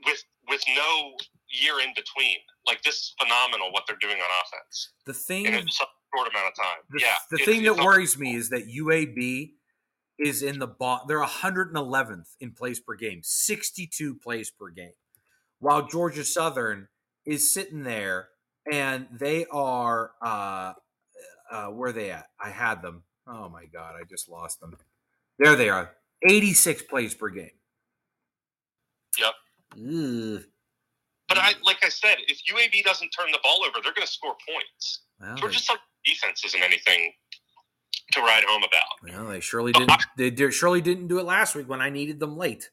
with 0.04 0.22
with 0.48 0.62
no 0.74 1.14
year 1.48 1.80
in 1.80 1.92
between. 1.94 2.38
Like 2.66 2.82
this 2.82 2.94
is 2.94 3.14
phenomenal 3.20 3.72
what 3.72 3.84
they're 3.86 3.98
doing 4.00 4.16
on 4.16 4.28
offense. 4.44 4.90
The 5.06 5.12
thing 5.12 5.46
in 5.46 5.54
a 5.54 5.58
short 5.58 6.28
amount 6.30 6.48
of 6.48 6.54
time. 6.56 6.78
The, 6.90 7.00
yeah. 7.00 7.14
The 7.30 7.38
thing 7.38 7.62
that 7.64 7.76
worries 7.76 8.18
me 8.18 8.34
is 8.34 8.50
that 8.50 8.66
UAB 8.66 9.52
is 10.18 10.42
in 10.42 10.58
the 10.58 10.66
bot. 10.66 11.08
They're 11.08 11.22
111th 11.22 12.36
in 12.40 12.52
plays 12.52 12.80
per 12.80 12.94
game, 12.94 13.20
62 13.22 14.16
plays 14.16 14.50
per 14.50 14.70
game, 14.70 14.94
while 15.60 15.86
Georgia 15.86 16.24
Southern 16.24 16.88
is 17.24 17.52
sitting 17.52 17.82
there 17.82 18.28
and 18.70 19.06
they 19.12 19.46
are 19.46 20.12
uh, 20.22 20.72
uh, 21.50 21.66
where 21.66 21.90
are 21.90 21.92
they 21.92 22.10
at? 22.10 22.26
I 22.40 22.50
had 22.50 22.82
them. 22.82 23.02
Oh 23.26 23.48
my 23.48 23.66
god, 23.66 23.94
I 24.00 24.04
just 24.08 24.28
lost 24.28 24.60
them. 24.60 24.76
There 25.38 25.56
they 25.56 25.68
are, 25.68 25.92
86 26.28 26.82
plays 26.82 27.14
per 27.14 27.28
game. 27.28 27.50
Yep. 29.18 29.34
Ugh. 29.74 30.44
But 31.28 31.38
I, 31.38 31.54
like 31.64 31.78
I 31.82 31.88
said, 31.88 32.16
if 32.28 32.38
UAB 32.52 32.84
doesn't 32.84 33.10
turn 33.10 33.30
the 33.32 33.38
ball 33.42 33.60
over, 33.66 33.80
they're 33.82 33.92
going 33.92 34.06
to 34.06 34.12
score 34.12 34.36
points. 34.48 35.00
Well, 35.20 35.36
Georgia 35.36 35.58
Southern 35.58 35.80
defense 36.04 36.44
isn't 36.44 36.62
anything 36.62 37.12
to 38.12 38.20
write 38.20 38.44
home 38.46 38.62
about. 38.62 39.16
Well, 39.18 39.32
they 39.32 39.40
surely 39.40 39.72
didn't. 39.72 40.04
They 40.16 40.50
surely 40.50 40.80
didn't 40.80 41.08
do 41.08 41.18
it 41.18 41.24
last 41.24 41.54
week 41.54 41.68
when 41.68 41.80
I 41.80 41.90
needed 41.90 42.20
them 42.20 42.36
late. 42.36 42.70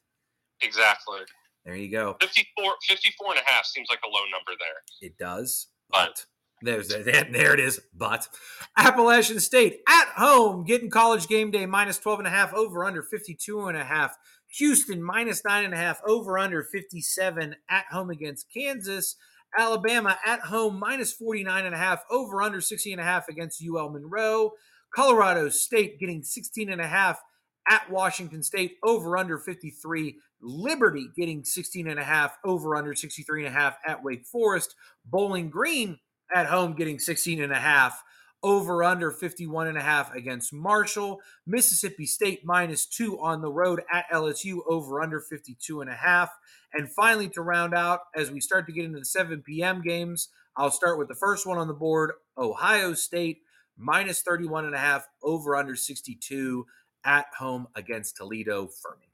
Exactly. 0.62 1.20
There 1.64 1.74
you 1.74 1.90
go. 1.90 2.16
54, 2.20 2.74
54 2.88 3.30
and 3.30 3.40
a 3.40 3.50
half 3.50 3.64
seems 3.64 3.88
like 3.90 4.00
a 4.04 4.08
low 4.08 4.22
number 4.30 4.52
there. 4.58 5.08
It 5.08 5.16
does, 5.18 5.68
but 5.90 6.26
there's 6.62 6.88
there, 6.88 7.26
there 7.30 7.54
it 7.54 7.60
is. 7.60 7.80
But 7.94 8.28
Appalachian 8.76 9.40
State 9.40 9.80
at 9.88 10.08
home 10.16 10.64
getting 10.64 10.90
college 10.90 11.26
game 11.26 11.50
day 11.50 11.66
minus 11.66 11.98
12 11.98 12.20
and 12.20 12.28
a 12.28 12.30
half 12.30 12.52
over 12.54 12.84
under 12.84 13.02
52 13.02 13.66
and 13.66 13.76
a 13.76 13.84
half. 13.84 14.16
Houston 14.58 15.02
minus 15.02 15.44
nine 15.44 15.64
and 15.64 15.74
a 15.74 15.78
half 15.78 16.00
over 16.06 16.38
under 16.38 16.62
57 16.62 17.56
at 17.68 17.84
home 17.90 18.10
against 18.10 18.52
Kansas. 18.52 19.16
Alabama 19.56 20.18
at 20.26 20.40
home 20.40 20.78
minus 20.78 21.12
49 21.12 21.64
and 21.64 21.74
a 21.74 21.78
half 21.78 22.02
over 22.10 22.42
under 22.42 22.60
60 22.60 22.92
and 22.92 23.00
a 23.00 23.04
half 23.04 23.28
against 23.28 23.62
UL 23.64 23.90
Monroe. 23.90 24.52
Colorado 24.94 25.48
State 25.48 25.98
getting 25.98 26.22
16 26.22 26.70
and 26.70 26.80
a 26.80 26.86
half 26.86 27.20
at 27.68 27.90
Washington 27.90 28.42
State 28.42 28.76
over 28.84 29.16
under 29.16 29.38
53. 29.38 30.16
Liberty 30.40 31.08
getting 31.16 31.44
16 31.44 31.88
and 31.88 31.98
a 31.98 32.04
half 32.04 32.36
over 32.44 32.76
under 32.76 32.94
63 32.94 33.46
and 33.46 33.54
a 33.54 33.58
half 33.58 33.76
at 33.86 34.02
Wake 34.02 34.26
Forest. 34.26 34.74
Bowling 35.04 35.50
Green 35.50 35.98
at 36.34 36.46
home 36.46 36.74
getting 36.74 36.98
16 36.98 37.42
and 37.42 37.52
a 37.52 37.56
half 37.56 38.02
over 38.44 38.84
under 38.84 39.10
51 39.10 39.68
and 39.68 39.78
a 39.78 39.82
half 39.82 40.14
against 40.14 40.52
Marshall. 40.52 41.20
Mississippi 41.46 42.04
State 42.04 42.44
minus 42.44 42.86
2 42.86 43.18
on 43.18 43.40
the 43.40 43.50
road 43.50 43.82
at 43.90 44.04
LSU 44.12 44.60
over 44.68 45.00
under 45.02 45.20
52 45.20 45.80
and 45.80 45.90
a 45.90 45.94
half. 45.94 46.30
And 46.74 46.92
finally 46.92 47.28
to 47.30 47.40
round 47.40 47.74
out 47.74 48.00
as 48.14 48.30
we 48.30 48.40
start 48.40 48.66
to 48.66 48.72
get 48.72 48.84
into 48.84 48.98
the 48.98 49.04
7 49.04 49.42
p.m. 49.42 49.80
games, 49.82 50.28
I'll 50.56 50.70
start 50.70 50.98
with 50.98 51.08
the 51.08 51.14
first 51.14 51.46
one 51.46 51.58
on 51.58 51.66
the 51.66 51.74
board, 51.74 52.12
Ohio 52.36 52.92
State 52.92 53.38
minus 53.78 54.20
31 54.20 54.66
and 54.66 54.74
a 54.74 54.78
half 54.78 55.08
over 55.22 55.56
under 55.56 55.74
62 55.74 56.66
at 57.04 57.26
home 57.36 57.66
against 57.74 58.16
Toledo 58.16 58.68
Fermi. 58.82 59.10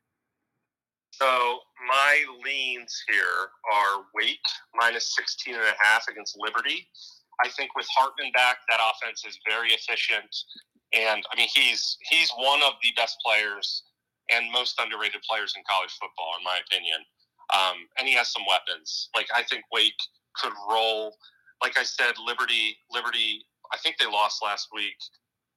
So 1.13 1.59
my 1.89 2.25
leans 2.45 3.03
here 3.09 3.49
are 3.73 4.05
Wake 4.15 4.39
minus 4.75 5.15
16 5.15 5.55
and 5.55 5.63
a 5.63 5.75
half 5.85 6.09
against 6.09 6.37
Liberty. 6.39 6.89
I 7.45 7.49
think 7.49 7.75
with 7.77 7.87
Hartman 7.97 8.33
back, 8.33 8.59
that 8.69 8.81
offense 8.81 9.25
is 9.27 9.39
very 9.49 9.71
efficient, 9.71 10.35
and 10.93 11.25
I 11.33 11.37
mean 11.37 11.49
he's 11.53 11.97
he's 12.09 12.31
one 12.37 12.61
of 12.63 12.75
the 12.83 12.93
best 12.97 13.17
players 13.25 13.83
and 14.31 14.51
most 14.53 14.81
underrated 14.81 15.23
players 15.29 15.55
in 15.57 15.63
college 15.69 15.91
football, 16.01 16.37
in 16.39 16.45
my 16.45 16.61
opinion. 16.67 17.01
Um, 17.53 17.89
and 17.99 18.07
he 18.07 18.15
has 18.15 18.31
some 18.31 18.45
weapons. 18.49 19.09
Like 19.15 19.27
I 19.35 19.43
think 19.43 19.65
Wake 19.73 19.99
could 20.37 20.53
roll 20.71 21.17
like 21.63 21.79
I 21.79 21.83
said, 21.83 22.15
Liberty, 22.25 22.77
Liberty. 22.91 23.45
I 23.73 23.77
think 23.79 23.97
they 23.99 24.07
lost 24.07 24.43
last 24.43 24.69
week. 24.75 24.97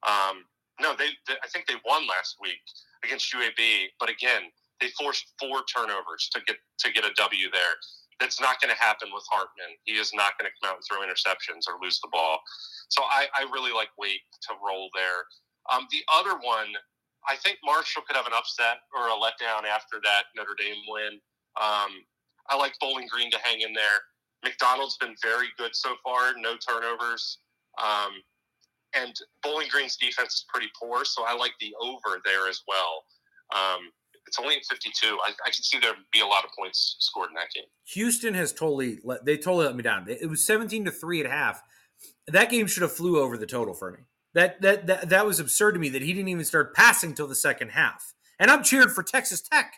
Um, 0.08 0.44
no, 0.82 0.96
they, 0.98 1.10
they, 1.28 1.36
I 1.44 1.48
think 1.48 1.68
they 1.68 1.76
won 1.86 2.08
last 2.08 2.38
week 2.42 2.62
against 3.04 3.34
UAB. 3.34 3.88
But 4.00 4.10
again, 4.10 4.44
they 4.82 4.88
forced 5.00 5.34
four 5.40 5.64
turnovers 5.74 6.30
to 6.34 6.42
get 6.46 6.58
to 6.80 6.92
get 6.92 7.06
a 7.06 7.14
W 7.16 7.48
there. 7.52 7.76
That's 8.24 8.40
not 8.40 8.64
going 8.64 8.72
to 8.72 8.80
happen 8.80 9.12
with 9.12 9.28
Hartman. 9.28 9.76
He 9.84 10.00
is 10.00 10.16
not 10.16 10.40
going 10.40 10.48
to 10.48 10.56
come 10.56 10.72
out 10.72 10.80
and 10.80 10.86
throw 10.88 11.04
interceptions 11.04 11.68
or 11.68 11.76
lose 11.84 12.00
the 12.00 12.08
ball. 12.08 12.40
So 12.88 13.04
I, 13.04 13.28
I 13.36 13.44
really 13.52 13.76
like 13.76 13.92
Wake 14.00 14.24
to 14.48 14.56
roll 14.64 14.88
there. 14.96 15.28
Um, 15.68 15.92
the 15.92 16.00
other 16.08 16.40
one, 16.40 16.72
I 17.28 17.36
think 17.44 17.60
Marshall 17.68 18.08
could 18.08 18.16
have 18.16 18.26
an 18.26 18.32
upset 18.32 18.80
or 18.96 19.12
a 19.12 19.20
letdown 19.20 19.68
after 19.68 20.00
that 20.08 20.32
Notre 20.40 20.56
Dame 20.56 20.88
win. 20.88 21.20
Um, 21.60 22.00
I 22.48 22.56
like 22.56 22.80
Bowling 22.80 23.12
Green 23.12 23.30
to 23.32 23.40
hang 23.44 23.60
in 23.60 23.76
there. 23.76 24.00
McDonald's 24.44 24.96
been 25.04 25.16
very 25.22 25.48
good 25.58 25.76
so 25.76 25.96
far, 26.00 26.32
no 26.40 26.56
turnovers. 26.56 27.40
Um, 27.84 28.24
and 28.96 29.14
Bowling 29.44 29.68
Green's 29.68 29.98
defense 29.98 30.32
is 30.32 30.46
pretty 30.48 30.72
poor, 30.80 31.04
so 31.04 31.26
I 31.28 31.36
like 31.36 31.60
the 31.60 31.76
over 31.82 32.22
there 32.24 32.48
as 32.48 32.62
well. 32.68 33.04
Um, 33.52 33.92
it's 34.28 34.40
only 34.40 34.56
at 34.56 34.66
52. 34.66 35.18
I, 35.24 35.30
I 35.30 35.50
can 35.50 35.64
see 35.64 35.80
there 35.80 35.94
be 36.12 36.22
a 36.22 36.26
lot 36.26 36.44
of 36.44 36.52
points 36.58 36.96
scored 37.00 37.30
in 37.30 37.36
that 37.36 37.52
game. 37.54 37.66
Houston 37.94 38.34
has 38.34 38.52
totally 38.54 39.00
let, 39.04 39.26
they 39.26 39.38
totally 39.38 39.66
let 39.66 39.76
me 39.76 39.84
down. 39.84 40.06
It 40.08 40.30
was 40.30 40.46
17 40.46 40.86
to 40.86 40.92
3 40.92 41.22
at 41.22 41.32
half. 41.32 41.62
That 42.28 42.50
game 42.50 42.68
should 42.68 42.84
have 42.84 42.92
flew 42.92 43.20
over 43.22 43.38
the 43.38 43.46
total 43.46 43.74
for 43.74 43.92
me. 43.92 44.00
That 44.34 44.62
that 44.62 44.88
that, 44.88 45.10
that 45.10 45.26
was 45.26 45.40
absurd 45.40 45.74
to 45.74 45.80
me 45.80 45.90
that 45.90 46.02
he 46.02 46.12
didn't 46.12 46.30
even 46.30 46.46
start 46.46 46.74
passing 46.74 47.14
till 47.14 47.28
the 47.28 47.36
second 47.36 47.70
half. 47.70 48.14
And 48.40 48.50
I'm 48.50 48.64
cheered 48.64 48.92
for 48.92 49.04
Texas 49.04 49.42
Tech. 49.42 49.76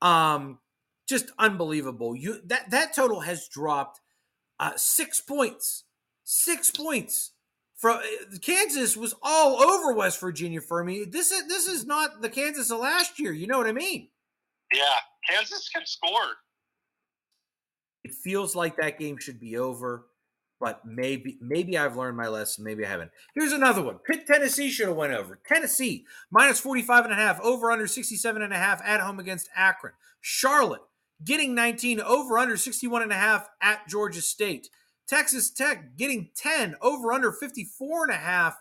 Um 0.00 0.60
just 1.08 1.32
unbelievable. 1.38 2.14
You 2.14 2.40
that 2.44 2.70
that 2.70 2.94
total 2.94 3.20
has 3.20 3.48
dropped 3.48 4.00
uh, 4.60 4.72
6 4.76 5.20
points. 5.22 5.84
6 6.24 6.70
points 6.72 7.32
from 7.78 7.98
uh, 7.98 8.36
Kansas 8.42 8.96
was 8.96 9.14
all 9.22 9.62
over 9.62 9.94
West 9.94 10.20
Virginia 10.20 10.60
for 10.60 10.84
me. 10.84 11.04
This 11.04 11.30
is 11.30 11.46
this 11.48 11.66
is 11.66 11.86
not 11.86 12.20
the 12.20 12.28
Kansas 12.28 12.70
of 12.70 12.80
last 12.80 13.18
year. 13.18 13.32
You 13.32 13.46
know 13.46 13.56
what 13.56 13.68
I 13.68 13.72
mean? 13.72 14.08
Yeah, 14.74 14.82
Kansas 15.30 15.70
can 15.74 15.86
score. 15.86 16.36
It 18.04 18.12
feels 18.12 18.54
like 18.54 18.76
that 18.76 18.98
game 18.98 19.16
should 19.18 19.40
be 19.40 19.56
over, 19.56 20.06
but 20.60 20.84
maybe 20.84 21.38
maybe 21.40 21.78
I've 21.78 21.96
learned 21.96 22.16
my 22.16 22.26
lesson. 22.26 22.64
Maybe 22.64 22.84
I 22.84 22.88
haven't. 22.88 23.12
Here's 23.34 23.52
another 23.52 23.82
one. 23.82 23.98
Pitt 23.98 24.26
Tennessee 24.26 24.70
should 24.70 24.88
have 24.88 24.96
went 24.96 25.12
over. 25.12 25.38
Tennessee 25.46 26.04
minus 26.30 26.60
45 26.60 27.04
and 27.04 27.12
a 27.12 27.16
half, 27.16 27.40
over 27.40 27.70
under 27.70 27.86
67 27.86 28.42
and 28.42 28.52
a 28.52 28.58
half 28.58 28.82
at 28.84 29.00
home 29.00 29.20
against 29.20 29.48
Akron. 29.54 29.94
Charlotte 30.20 30.82
getting 31.24 31.54
19 31.54 32.00
over 32.00 32.38
under 32.38 32.56
61 32.56 33.02
and 33.02 33.12
a 33.12 33.16
half 33.16 33.48
at 33.62 33.86
Georgia 33.88 34.22
State. 34.22 34.68
Texas 35.08 35.50
Tech 35.50 35.96
getting 35.96 36.30
10 36.36 36.76
over 36.82 37.12
under 37.12 37.32
54 37.32 38.04
and 38.04 38.14
a 38.14 38.18
half 38.18 38.56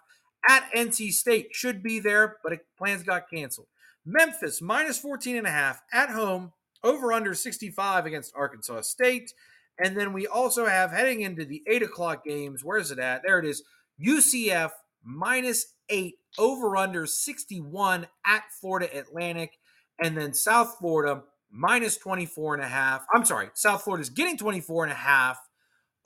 at 0.48 0.72
NC 0.74 1.12
State 1.12 1.50
should 1.52 1.84
be 1.84 2.00
there, 2.00 2.38
but 2.44 2.54
it, 2.54 2.66
plans 2.78 3.04
got 3.04 3.30
canceled. 3.30 3.68
Memphis 4.06 4.62
minus 4.62 4.98
14 4.98 5.36
and 5.36 5.48
a 5.48 5.52
half 5.52 5.82
at 5.92 6.10
home 6.10 6.54
over 6.84 7.12
under 7.12 7.34
65 7.34 8.06
against 8.06 8.34
Arkansas 8.36 8.82
State. 8.82 9.34
And 9.78 9.98
then 9.98 10.14
we 10.14 10.26
also 10.26 10.66
have 10.66 10.92
heading 10.92 11.22
into 11.22 11.46
the 11.46 11.62
eight 11.68 11.84
o'clock 11.84 12.24
games. 12.24 12.64
Where's 12.64 12.92
it 12.92 13.00
at? 13.00 13.22
There 13.24 13.40
it 13.40 13.46
is. 13.46 13.64
UCF 14.04 14.72
minus 15.04 15.74
eight 15.90 16.16
over 16.40 16.78
under 16.78 17.06
61 17.06 18.08
at 18.26 18.44
Florida 18.60 18.98
Atlantic. 18.98 19.60
And 20.02 20.18
then 20.18 20.34
South 20.34 20.78
Florida 20.80 21.24
minus 21.52 21.98
24 21.98 22.56
and 22.56 22.64
a 22.64 22.68
half. 22.68 23.06
I'm 23.14 23.26
sorry, 23.26 23.50
South 23.54 23.84
Florida 23.84 24.02
is 24.02 24.10
getting 24.10 24.38
24 24.38 24.86
and 24.86 24.94
a 24.94 24.96
half 24.96 25.40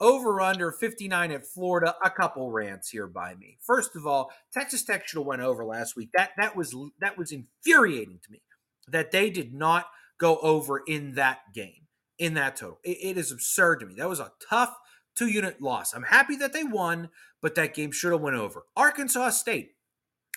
over 0.02 0.40
under 0.40 0.72
59 0.72 1.30
at 1.30 1.46
Florida. 1.46 1.94
A 2.04 2.10
couple 2.10 2.50
rants 2.50 2.90
here 2.90 3.06
by 3.06 3.34
me. 3.36 3.56
First 3.62 3.96
of 3.96 4.06
all, 4.06 4.30
Texas 4.52 4.84
Tech 4.84 5.06
should 5.06 5.20
have 5.20 5.26
went 5.26 5.40
over 5.40 5.64
last 5.64 5.96
week. 5.96 6.10
That 6.14 6.32
that 6.36 6.54
was 6.56 6.76
that 7.00 7.16
was 7.16 7.32
infuriating 7.32 8.18
to 8.22 8.30
me 8.30 8.42
that 8.88 9.12
they 9.12 9.30
did 9.30 9.54
not 9.54 9.86
go 10.18 10.38
over 10.38 10.82
in 10.86 11.14
that 11.14 11.38
game 11.54 11.86
in 12.18 12.34
that 12.34 12.56
total. 12.56 12.78
it, 12.84 12.98
it 13.00 13.16
is 13.16 13.32
absurd 13.32 13.80
to 13.80 13.86
me. 13.86 13.94
That 13.94 14.08
was 14.08 14.20
a 14.20 14.32
tough 14.48 14.76
two 15.14 15.28
unit 15.28 15.62
loss. 15.62 15.94
I'm 15.94 16.04
happy 16.04 16.36
that 16.36 16.52
they 16.52 16.64
won, 16.64 17.10
but 17.40 17.54
that 17.54 17.74
game 17.74 17.92
should 17.92 18.12
have 18.12 18.20
went 18.20 18.36
over. 18.36 18.64
Arkansas 18.76 19.30
State. 19.30 19.72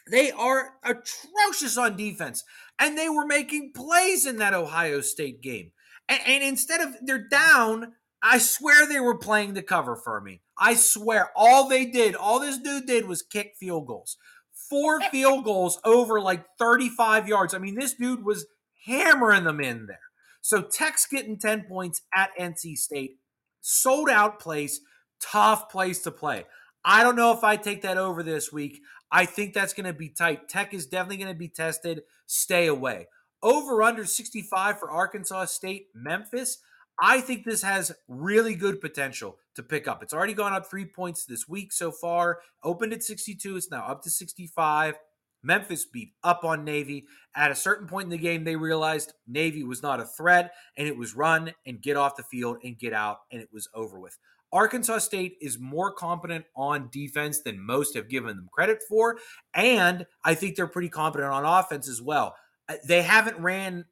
They 0.10 0.32
are 0.32 0.73
atrocious 0.84 1.78
on 1.78 1.97
defense, 1.97 2.43
and 2.78 2.95
they 2.95 3.10
were 3.10 3.25
making 3.25 3.73
plays 3.75 4.28
in 4.28 4.38
that 4.38 4.54
Ohio 4.54 5.01
State 5.01 5.41
game. 5.41 5.71
And, 6.08 6.19
and 6.28 6.43
instead 6.43 6.80
of 6.80 6.95
they're 7.01 7.28
down 7.28 7.93
I 8.27 8.39
swear 8.39 8.88
they 8.88 8.99
were 8.99 9.19
playing 9.19 9.53
the 9.53 9.61
cover 9.61 9.95
for 9.95 10.19
me. 10.19 10.41
I 10.57 10.73
swear 10.73 11.29
all 11.35 11.69
they 11.69 11.85
did, 11.85 12.15
all 12.15 12.39
this 12.39 12.57
dude 12.57 12.88
did 12.88 13.07
was 13.07 13.21
kick 13.21 13.53
field 13.59 13.85
goals. 13.85 14.17
Four 14.51 14.99
field 15.11 15.45
goals 15.45 15.79
over 15.85 16.19
like 16.19 16.43
35 16.57 17.27
yards. 17.27 17.53
I 17.53 17.59
mean, 17.59 17.75
this 17.75 17.93
dude 17.93 18.25
was 18.25 18.47
hammering 18.88 19.43
them 19.43 19.61
in 19.61 19.85
there. 19.85 19.99
So 20.41 20.63
Tech's 20.63 21.05
getting 21.05 21.38
10 21.38 21.65
points 21.65 22.01
at 22.15 22.31
NC 22.39 22.77
State. 22.77 23.19
Sold 23.61 24.09
out 24.09 24.39
place, 24.39 24.79
tough 25.21 25.69
place 25.69 26.01
to 26.01 26.11
play. 26.11 26.45
I 26.83 27.03
don't 27.03 27.15
know 27.15 27.31
if 27.31 27.43
I 27.43 27.57
take 27.57 27.83
that 27.83 27.97
over 27.97 28.23
this 28.23 28.51
week. 28.51 28.79
I 29.11 29.27
think 29.27 29.53
that's 29.53 29.73
going 29.73 29.85
to 29.85 29.93
be 29.93 30.09
tight. 30.09 30.49
Tech 30.49 30.73
is 30.73 30.88
definitely 30.88 31.17
going 31.17 31.33
to 31.33 31.38
be 31.38 31.47
tested. 31.47 32.01
Stay 32.25 32.65
away. 32.65 33.07
Over 33.43 33.83
under 33.83 34.03
65 34.03 34.79
for 34.79 34.89
Arkansas 34.89 35.45
State, 35.45 35.88
Memphis. 35.93 36.57
I 36.99 37.21
think 37.21 37.43
this 37.43 37.62
has 37.62 37.91
really 38.08 38.55
good 38.55 38.79
potential 38.79 39.38
to 39.55 39.63
pick 39.63 39.88
up. 39.88 40.01
It's 40.01 40.13
already 40.13 40.34
gone 40.34 40.53
up 40.53 40.69
three 40.69 40.86
points 40.86 41.25
this 41.25 41.47
week 41.47 41.73
so 41.73 41.91
far. 41.91 42.39
Opened 42.63 42.93
at 42.93 43.03
62, 43.03 43.58
it's 43.58 43.71
now 43.71 43.86
up 43.86 44.01
to 44.03 44.10
65. 44.10 44.95
Memphis 45.43 45.86
beat 45.86 46.13
up 46.23 46.43
on 46.43 46.63
Navy. 46.63 47.05
At 47.36 47.51
a 47.51 47.55
certain 47.55 47.88
point 47.88 48.05
in 48.05 48.10
the 48.10 48.17
game, 48.17 48.43
they 48.43 48.55
realized 48.55 49.13
Navy 49.27 49.63
was 49.63 49.84
not 49.84 49.99
a 49.99 50.05
threat, 50.05 50.53
and 50.77 50.88
it 50.88 50.97
was 50.97 51.15
run 51.15 51.53
and 51.65 51.81
get 51.81 51.97
off 51.97 52.15
the 52.15 52.23
field 52.23 52.58
and 52.63 52.77
get 52.77 52.93
out, 52.93 53.19
and 53.31 53.41
it 53.41 53.49
was 53.53 53.69
over 53.73 53.99
with. 53.99 54.17
Arkansas 54.51 54.99
State 54.99 55.36
is 55.41 55.60
more 55.60 55.91
competent 55.91 56.45
on 56.55 56.89
defense 56.91 57.41
than 57.41 57.60
most 57.60 57.95
have 57.95 58.10
given 58.10 58.38
them 58.38 58.49
credit 58.51 58.81
for, 58.88 59.17
and 59.53 60.05
I 60.23 60.34
think 60.34 60.55
they're 60.55 60.67
pretty 60.67 60.89
competent 60.89 61.31
on 61.31 61.45
offense 61.45 61.89
as 61.89 62.01
well. 62.01 62.36
Uh, 62.67 62.75
they 62.88 63.01
haven't 63.01 63.38
ran 63.39 63.86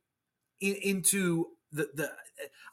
in, 0.62 0.76
into 0.76 1.48
the 1.72 1.90
the 1.96 2.12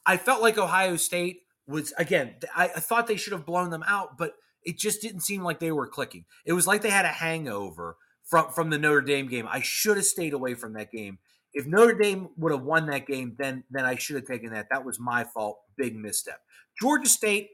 I 0.07 0.17
felt 0.17 0.43
like 0.43 0.59
Ohio 0.59 0.97
State 0.97 1.43
was 1.67 1.93
again. 1.99 2.35
I, 2.55 2.65
I 2.65 2.81
thought 2.81 3.07
they 3.07 3.17
should 3.17 3.33
have 3.33 3.47
blown 3.47 3.71
them 3.71 3.85
out, 3.87 4.19
but 4.19 4.35
it 4.65 4.79
just 4.79 5.01
didn't 5.01 5.21
seem 5.21 5.43
like 5.43 5.59
they 5.59 5.73
were 5.73 5.87
clicking. 5.87 6.25
It 6.45 6.53
was 6.53 6.67
like 6.67 6.83
they 6.83 6.91
had 6.91 7.05
a 7.05 7.09
hangover 7.09 7.97
from 8.25 8.51
from 8.51 8.71
the 8.71 8.79
Notre 8.79 9.01
Dame 9.01 9.29
game. 9.29 9.47
I 9.51 9.61
should 9.61 9.97
have 9.97 10.07
stayed 10.07 10.33
away 10.33 10.55
from 10.55 10.75
that 10.75 10.93
game. 10.93 11.19
If 11.53 11.67
Notre 11.67 11.99
Dame 11.99 12.29
would 12.37 12.53
have 12.53 12.63
won 12.63 12.87
that 12.87 13.07
game, 13.07 13.35
then 13.39 13.65
then 13.71 13.85
I 13.85 13.97
should 13.97 14.17
have 14.17 14.27
taken 14.27 14.53
that. 14.53 14.69
That 14.71 14.85
was 14.85 15.01
my 15.01 15.25
fault. 15.25 15.59
Big 15.77 15.97
misstep. 15.97 16.41
Georgia 16.81 17.09
State, 17.09 17.51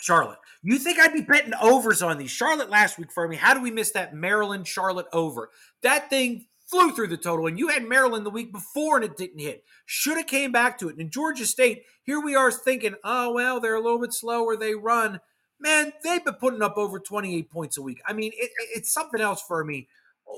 Charlotte. 0.00 0.38
You 0.62 0.78
think 0.78 0.98
I'd 0.98 1.12
be 1.12 1.20
betting 1.20 1.54
overs 1.60 2.02
on 2.02 2.18
these? 2.18 2.30
Charlotte 2.30 2.70
last 2.70 2.98
week 2.98 3.12
for 3.12 3.26
me. 3.26 3.36
How 3.36 3.54
do 3.54 3.60
we 3.60 3.70
miss 3.70 3.90
that 3.92 4.14
Maryland 4.14 4.66
Charlotte 4.66 5.06
over? 5.12 5.50
That 5.82 6.10
thing 6.10 6.46
flew 6.66 6.92
through 6.92 7.08
the 7.08 7.16
total. 7.16 7.46
And 7.46 7.58
you 7.58 7.68
had 7.68 7.84
Maryland 7.84 8.24
the 8.24 8.30
week 8.30 8.52
before 8.52 8.96
and 8.96 9.04
it 9.04 9.16
didn't 9.16 9.40
hit. 9.40 9.64
Should 9.86 10.16
have 10.16 10.26
came 10.26 10.52
back 10.52 10.78
to 10.78 10.88
it. 10.88 10.92
And 10.92 11.00
in 11.00 11.10
Georgia 11.10 11.46
State, 11.46 11.84
here 12.02 12.20
we 12.20 12.34
are 12.34 12.50
thinking, 12.50 12.94
oh, 13.04 13.32
well, 13.32 13.60
they're 13.60 13.74
a 13.74 13.80
little 13.80 14.00
bit 14.00 14.12
slower. 14.12 14.56
They 14.56 14.74
run. 14.74 15.20
Man, 15.60 15.92
they've 16.02 16.24
been 16.24 16.34
putting 16.34 16.62
up 16.62 16.76
over 16.76 16.98
28 16.98 17.50
points 17.50 17.78
a 17.78 17.82
week. 17.82 18.00
I 18.06 18.12
mean, 18.12 18.32
it, 18.34 18.50
it's 18.74 18.92
something 18.92 19.20
else 19.20 19.42
for 19.42 19.64
me. 19.64 19.88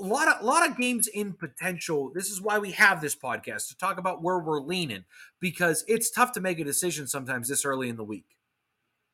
A 0.01 0.05
lot 0.05 0.29
of 0.29 0.43
a 0.43 0.45
lot 0.45 0.69
of 0.69 0.77
games 0.77 1.07
in 1.07 1.33
potential. 1.33 2.11
This 2.13 2.29
is 2.29 2.41
why 2.41 2.59
we 2.59 2.73
have 2.73 3.01
this 3.01 3.15
podcast 3.15 3.69
to 3.69 3.77
talk 3.79 3.99
about 3.99 4.21
where 4.21 4.39
we're 4.39 4.61
leaning 4.61 5.05
because 5.41 5.85
it's 5.87 6.11
tough 6.11 6.33
to 6.33 6.41
make 6.41 6.59
a 6.59 6.65
decision 6.65 7.07
sometimes 7.07 7.49
this 7.49 7.65
early 7.65 7.89
in 7.89 7.97
the 7.97 8.05
week. 8.05 8.37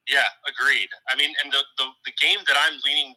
Yeah, 0.09 0.25
agreed. 0.48 0.88
I 1.11 1.16
mean, 1.16 1.33
and 1.44 1.53
the, 1.53 1.62
the, 1.79 1.85
the 2.07 2.12
game 2.20 2.38
that 2.46 2.57
I'm 2.59 2.81
leaning 2.85 3.14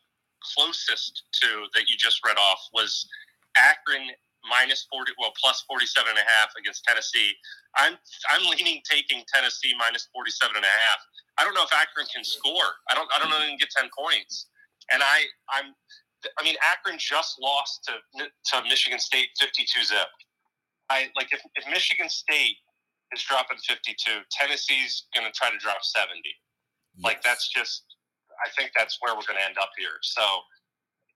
closest 0.56 1.24
to 1.42 1.48
that 1.74 1.88
you 1.88 1.98
just 1.98 2.24
read 2.26 2.38
off 2.38 2.60
was 2.74 3.08
Akron 3.58 4.12
minus 4.46 4.86
40 4.92 5.14
well 5.18 5.34
plus 5.42 5.66
47 5.68 6.10
and 6.10 6.20
a 6.20 6.28
half 6.38 6.54
against 6.58 6.84
Tennessee. 6.86 7.34
I'm 7.78 7.98
I'm 8.32 8.46
leaning 8.50 8.82
taking 8.86 9.24
Tennessee 9.34 9.74
minus 9.78 10.08
47 10.14 10.56
and 10.56 10.66
a 10.66 10.68
half. 10.68 11.00
I 11.38 11.44
don't 11.44 11.54
know 11.54 11.66
if 11.66 11.74
Akron 11.74 12.08
can 12.14 12.24
score. 12.24 12.80
I 12.90 12.96
don't 12.96 13.10
I 13.14 13.20
don't 13.20 13.30
know 13.30 13.38
if 13.38 13.44
they 13.44 13.54
can 13.54 13.62
get 13.62 13.74
10 13.76 13.90
points. 13.98 14.48
And 14.92 15.02
I 15.02 15.26
I'm 15.50 15.74
I 16.38 16.44
mean 16.44 16.56
Akron 16.62 16.98
just 17.00 17.38
lost 17.42 17.90
to 17.90 18.00
to 18.28 18.56
Michigan 18.70 19.00
State 19.00 19.30
52 19.40 19.84
zip. 19.86 20.10
I 20.90 21.10
like 21.18 21.34
if, 21.34 21.42
if 21.56 21.66
Michigan 21.68 22.10
State 22.10 22.62
is 23.14 23.22
dropping 23.24 23.58
52, 23.58 23.96
Tennessee's 24.30 25.06
going 25.14 25.26
to 25.26 25.34
try 25.34 25.50
to 25.50 25.58
drop 25.58 25.82
70. 25.82 26.22
Yes. 26.22 27.04
Like 27.04 27.24
that's 27.24 27.50
just 27.50 27.84
I 28.44 28.50
think 28.58 28.72
that's 28.76 28.98
where 29.02 29.16
we're 29.16 29.26
going 29.26 29.40
to 29.40 29.46
end 29.46 29.58
up 29.58 29.72
here. 29.78 29.98
So 30.02 30.22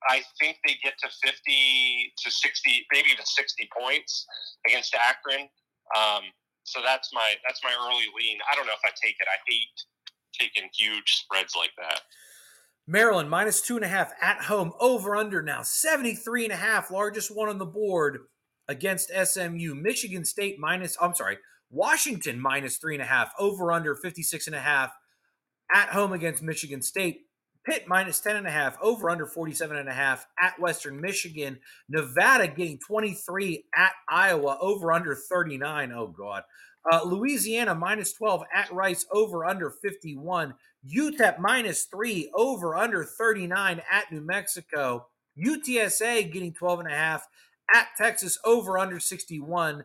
I 0.07 0.23
think 0.39 0.57
they 0.65 0.75
get 0.83 0.93
to 1.03 1.09
50 1.09 2.13
to 2.23 2.31
60, 2.31 2.87
maybe 2.93 3.09
even 3.11 3.25
60 3.25 3.69
points 3.77 4.25
against 4.67 4.95
Akron. 4.95 5.49
Um, 5.95 6.23
so 6.63 6.79
that's 6.83 7.09
my 7.13 7.33
that's 7.45 7.61
my 7.63 7.73
early 7.73 8.05
lean. 8.15 8.37
I 8.51 8.55
don't 8.55 8.67
know 8.67 8.73
if 8.73 8.85
I 8.85 8.91
take 9.03 9.15
it. 9.19 9.27
I 9.27 9.37
hate 9.47 9.77
taking 10.39 10.69
huge 10.77 11.25
spreads 11.25 11.55
like 11.57 11.71
that. 11.77 12.01
Maryland 12.87 13.29
minus 13.29 13.61
two 13.61 13.75
and 13.75 13.85
a 13.85 13.87
half 13.87 14.13
at 14.21 14.43
home, 14.43 14.73
over 14.79 15.15
under 15.15 15.43
now 15.43 15.61
73 15.61 16.45
and 16.45 16.53
a 16.53 16.57
half, 16.57 16.89
largest 16.89 17.35
one 17.35 17.49
on 17.49 17.59
the 17.59 17.65
board 17.65 18.19
against 18.67 19.11
SMU. 19.11 19.75
Michigan 19.75 20.25
State 20.25 20.57
minus, 20.59 20.97
I'm 20.99 21.13
sorry, 21.13 21.37
Washington 21.69 22.39
minus 22.39 22.77
three 22.77 22.95
and 22.95 23.03
a 23.03 23.05
half, 23.05 23.31
over 23.37 23.71
under 23.71 23.95
56 23.95 24.47
and 24.47 24.55
a 24.55 24.59
half 24.59 24.91
at 25.73 25.89
home 25.89 26.13
against 26.13 26.41
Michigan 26.41 26.81
State. 26.81 27.21
Pitt 27.65 27.87
minus 27.87 28.19
10 28.19 28.37
and 28.37 28.47
a 28.47 28.51
half, 28.51 28.77
over 28.81 29.09
under 29.09 29.25
47 29.25 29.77
and 29.77 29.89
a 29.89 29.93
half 29.93 30.25
at 30.41 30.59
Western 30.59 30.99
Michigan. 30.99 31.59
Nevada 31.87 32.47
getting 32.47 32.79
23 32.79 33.65
at 33.75 33.91
Iowa, 34.09 34.57
over 34.61 34.91
under 34.91 35.15
39. 35.15 35.91
Oh, 35.91 36.07
God. 36.07 36.43
Uh, 36.89 37.01
Louisiana 37.03 37.75
minus 37.75 38.13
12 38.13 38.43
at 38.53 38.71
Rice, 38.71 39.05
over 39.11 39.45
under 39.45 39.69
51. 39.69 40.53
UTEP 40.87 41.39
minus 41.39 41.83
three, 41.83 42.31
over 42.33 42.75
under 42.75 43.03
39 43.03 43.81
at 43.91 44.11
New 44.11 44.21
Mexico. 44.21 45.07
UTSA 45.37 46.31
getting 46.31 46.53
12 46.53 46.79
and 46.79 46.91
a 46.91 46.95
half 46.95 47.27
at 47.73 47.89
Texas, 47.97 48.39
over 48.45 48.77
under 48.77 48.99
61. 48.99 49.83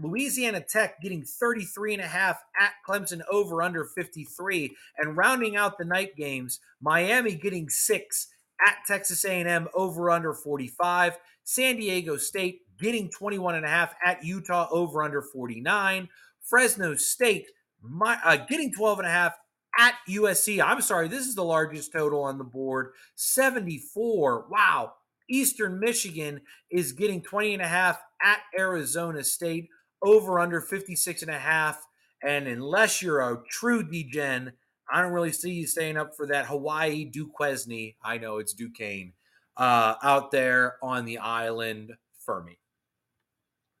Louisiana 0.00 0.60
Tech 0.60 1.00
getting 1.00 1.22
33 1.22 1.94
and 1.94 2.02
a 2.02 2.06
half 2.06 2.42
at 2.60 2.72
Clemson 2.86 3.20
over 3.30 3.62
under 3.62 3.84
53 3.84 4.74
and 4.98 5.16
rounding 5.16 5.56
out 5.56 5.78
the 5.78 5.84
night 5.84 6.16
games 6.16 6.60
Miami 6.80 7.34
getting 7.34 7.68
6 7.68 8.28
at 8.66 8.76
Texas 8.86 9.24
A&M 9.24 9.68
over 9.74 10.10
under 10.10 10.34
45 10.34 11.18
San 11.44 11.76
Diego 11.76 12.16
State 12.16 12.62
getting 12.78 13.10
21 13.10 13.56
and 13.56 13.64
a 13.64 13.68
half 13.68 13.94
at 14.04 14.24
Utah 14.24 14.68
over 14.70 15.02
under 15.02 15.22
49 15.22 16.08
Fresno 16.42 16.94
State 16.94 17.48
my, 17.82 18.18
uh, 18.24 18.36
getting 18.36 18.72
12 18.72 19.00
and 19.00 19.08
a 19.08 19.10
half 19.10 19.34
at 19.78 19.94
USC 20.08 20.62
I'm 20.62 20.80
sorry 20.80 21.08
this 21.08 21.26
is 21.26 21.34
the 21.34 21.44
largest 21.44 21.92
total 21.92 22.22
on 22.22 22.38
the 22.38 22.44
board 22.44 22.92
74 23.16 24.46
wow. 24.50 24.94
Eastern 25.30 25.78
Michigan 25.78 26.40
is 26.70 26.92
getting 26.92 27.20
20 27.20 27.54
and 27.54 27.62
a 27.62 27.68
half 27.68 28.00
at 28.22 28.40
Arizona 28.58 29.22
State 29.22 29.68
over 30.02 30.38
under 30.38 30.60
56 30.60 31.22
and 31.22 31.30
a 31.30 31.38
half. 31.38 31.84
And 32.22 32.46
unless 32.46 33.00
you're 33.02 33.20
a 33.20 33.42
true 33.50 33.82
degen, 33.82 34.52
I 34.90 35.02
don't 35.02 35.12
really 35.12 35.32
see 35.32 35.52
you 35.52 35.66
staying 35.66 35.96
up 35.96 36.16
for 36.16 36.26
that 36.26 36.46
Hawaii 36.46 37.04
Duquesne. 37.04 37.94
I 38.02 38.18
know 38.18 38.38
it's 38.38 38.54
Duquesne 38.54 39.12
uh, 39.56 39.94
out 40.02 40.30
there 40.30 40.76
on 40.82 41.04
the 41.04 41.18
island 41.18 41.92
for 42.24 42.42
me. 42.42 42.58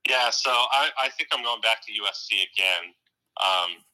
Yeah, 0.08 0.30
so 0.30 0.50
I, 0.50 0.88
I 1.02 1.08
think 1.10 1.28
I'm 1.32 1.42
going 1.42 1.60
back 1.60 1.84
to 1.86 1.92
USC 1.92 2.42
again. 2.52 2.94
Um, 3.44 3.84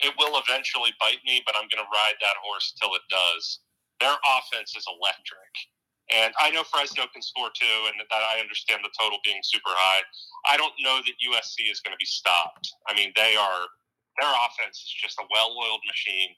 it 0.00 0.12
will 0.18 0.40
eventually 0.46 0.90
bite 1.00 1.24
me, 1.24 1.42
but 1.46 1.54
I'm 1.56 1.68
going 1.72 1.82
to 1.82 1.90
ride 1.90 2.18
that 2.20 2.36
horse 2.42 2.74
till 2.80 2.94
it 2.94 3.02
does. 3.08 3.60
Their 4.00 4.16
offense 4.36 4.76
is 4.76 4.84
electric. 4.90 5.52
And 6.14 6.30
I 6.38 6.54
know 6.54 6.62
Fresno 6.62 7.10
can 7.10 7.22
score 7.22 7.50
too, 7.50 7.78
and 7.90 7.98
that 7.98 8.22
I 8.22 8.38
understand 8.38 8.86
the 8.86 8.94
total 8.94 9.18
being 9.26 9.42
super 9.42 9.74
high. 9.74 10.06
I 10.46 10.54
don't 10.56 10.74
know 10.78 11.02
that 11.02 11.18
USC 11.18 11.66
is 11.66 11.82
going 11.82 11.94
to 11.94 11.98
be 11.98 12.06
stopped. 12.06 12.70
I 12.86 12.94
mean, 12.94 13.10
they 13.18 13.34
are 13.34 13.66
their 14.16 14.32
offense 14.32 14.80
is 14.80 14.94
just 14.96 15.20
a 15.20 15.28
well-oiled 15.28 15.84
machine. 15.84 16.32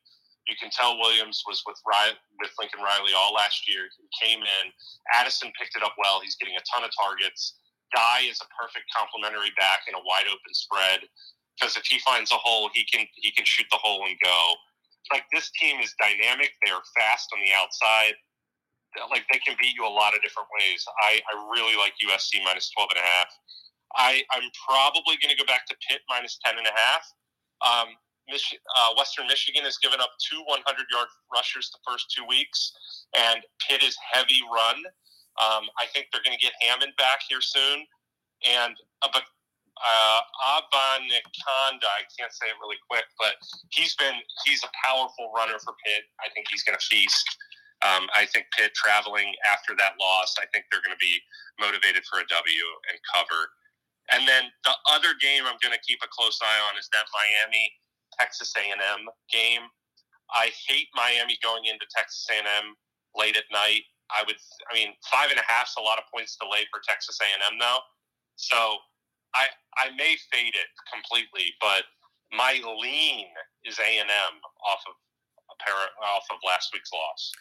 You 0.50 0.56
can 0.58 0.72
tell 0.72 0.98
Williams 0.98 1.44
was 1.46 1.62
with 1.68 1.78
Riley, 1.84 2.16
with 2.40 2.50
Lincoln 2.58 2.80
Riley 2.80 3.12
all 3.14 3.36
last 3.36 3.68
year. 3.68 3.86
He 3.86 4.08
came 4.16 4.40
in. 4.40 4.64
Addison 5.14 5.52
picked 5.54 5.76
it 5.76 5.84
up 5.84 5.94
well. 6.00 6.18
He's 6.24 6.40
getting 6.40 6.56
a 6.56 6.64
ton 6.66 6.82
of 6.82 6.90
targets. 6.96 7.60
Guy 7.94 8.24
is 8.26 8.40
a 8.40 8.48
perfect 8.56 8.88
complementary 8.90 9.52
back 9.60 9.84
in 9.86 9.94
a 9.94 10.02
wide 10.02 10.26
open 10.26 10.52
spread 10.56 11.04
because 11.54 11.76
if 11.76 11.84
he 11.86 12.00
finds 12.00 12.32
a 12.32 12.40
hole, 12.40 12.72
he 12.72 12.84
can 12.88 13.06
he 13.20 13.30
can 13.32 13.44
shoot 13.44 13.68
the 13.70 13.80
hole 13.80 14.04
and 14.08 14.16
go. 14.24 14.40
Like 15.12 15.24
this 15.32 15.52
team 15.56 15.80
is 15.80 15.94
dynamic. 16.00 16.52
They 16.64 16.72
are 16.72 16.84
fast 16.96 17.28
on 17.32 17.40
the 17.40 17.52
outside 17.52 18.16
like 19.10 19.24
they 19.32 19.38
can 19.44 19.56
beat 19.60 19.74
you 19.76 19.84
a 19.86 19.90
lot 19.90 20.14
of 20.14 20.22
different 20.22 20.48
ways. 20.60 20.84
I, 21.04 21.20
I 21.20 21.32
really 21.52 21.76
like 21.76 21.92
USC 22.00 22.40
minus 22.44 22.70
12 22.72 22.96
and 22.96 23.00
a 23.02 23.06
half. 23.06 23.30
I, 23.96 24.22
I'm 24.32 24.48
probably 24.68 25.16
going 25.20 25.32
to 25.32 25.38
go 25.38 25.48
back 25.48 25.66
to 25.66 25.76
Pitt 25.88 26.00
minus 26.08 26.38
10 26.44 26.58
and 26.58 26.66
a 26.66 26.74
half. 26.74 27.04
Um, 27.64 27.88
Mich- 28.28 28.60
uh, 28.76 28.90
Western 28.96 29.26
Michigan 29.26 29.64
has 29.64 29.78
given 29.78 30.00
up 30.00 30.12
two 30.20 30.40
100 30.44 30.60
yard 30.92 31.08
rushers 31.32 31.72
the 31.72 31.80
first 31.88 32.12
two 32.12 32.24
weeks, 32.28 32.72
and 33.16 33.40
Pitt 33.64 33.82
is 33.82 33.96
heavy 34.12 34.44
run. 34.52 34.76
Um, 35.40 35.64
I 35.80 35.86
think 35.94 36.08
they're 36.12 36.24
going 36.24 36.36
to 36.36 36.42
get 36.42 36.52
Hammond 36.60 36.92
back 36.98 37.24
here 37.28 37.40
soon. 37.40 37.86
And 38.44 38.74
uh, 39.02 39.08
but 39.12 39.24
uh, 39.78 40.20
I 41.98 42.02
can't 42.18 42.32
say 42.32 42.46
it 42.46 42.58
really 42.62 42.78
quick, 42.90 43.04
but 43.18 43.34
he's 43.70 43.94
been 43.96 44.14
he's 44.44 44.62
a 44.62 44.70
powerful 44.84 45.30
runner 45.34 45.58
for 45.62 45.74
Pitt. 45.84 46.04
I 46.20 46.28
think 46.34 46.46
he's 46.50 46.62
going 46.62 46.78
to 46.78 46.84
feast. 46.86 47.26
Um, 47.86 48.10
I 48.10 48.26
think 48.26 48.50
Pitt 48.58 48.74
traveling 48.74 49.30
after 49.46 49.74
that 49.78 49.94
loss, 50.02 50.34
I 50.38 50.46
think 50.50 50.66
they're 50.70 50.82
going 50.82 50.96
to 50.96 51.02
be 51.02 51.22
motivated 51.62 52.02
for 52.10 52.18
a 52.18 52.26
W 52.26 52.66
and 52.90 52.98
cover. 53.06 53.54
And 54.10 54.26
then 54.26 54.50
the 54.64 54.74
other 54.90 55.14
game 55.20 55.46
I'm 55.46 55.60
going 55.62 55.76
to 55.76 55.84
keep 55.86 56.02
a 56.02 56.10
close 56.10 56.38
eye 56.42 56.60
on 56.66 56.74
is 56.74 56.90
that 56.90 57.06
Miami 57.14 57.70
Texas 58.18 58.50
A&M 58.56 59.02
game. 59.30 59.68
I 60.32 60.50
hate 60.66 60.88
Miami 60.96 61.38
going 61.42 61.70
into 61.70 61.86
Texas 61.94 62.26
A&M 62.32 62.74
late 63.14 63.36
at 63.36 63.46
night. 63.52 63.86
I 64.10 64.24
would, 64.26 64.40
I 64.70 64.74
mean, 64.74 64.96
five 65.06 65.30
and 65.30 65.38
a 65.38 65.46
half 65.46 65.68
is 65.68 65.76
a 65.78 65.84
lot 65.84 66.00
of 66.00 66.04
points 66.12 66.36
to 66.40 66.48
lay 66.48 66.64
for 66.72 66.80
Texas 66.82 67.18
A&M 67.20 67.60
though. 67.60 67.80
So 68.36 68.56
I 69.34 69.46
I 69.76 69.90
may 69.96 70.16
fade 70.32 70.56
it 70.56 70.70
completely, 70.88 71.52
but 71.60 71.84
my 72.32 72.60
lean 72.60 73.26
is 73.64 73.78
A&M 73.78 74.34
off 74.64 74.82
of 74.88 74.94
a 75.52 75.56
pair 75.64 75.76
off 76.02 76.24
of 76.30 76.38
last 76.44 76.70
week's 76.72 76.92
loss. 76.92 77.32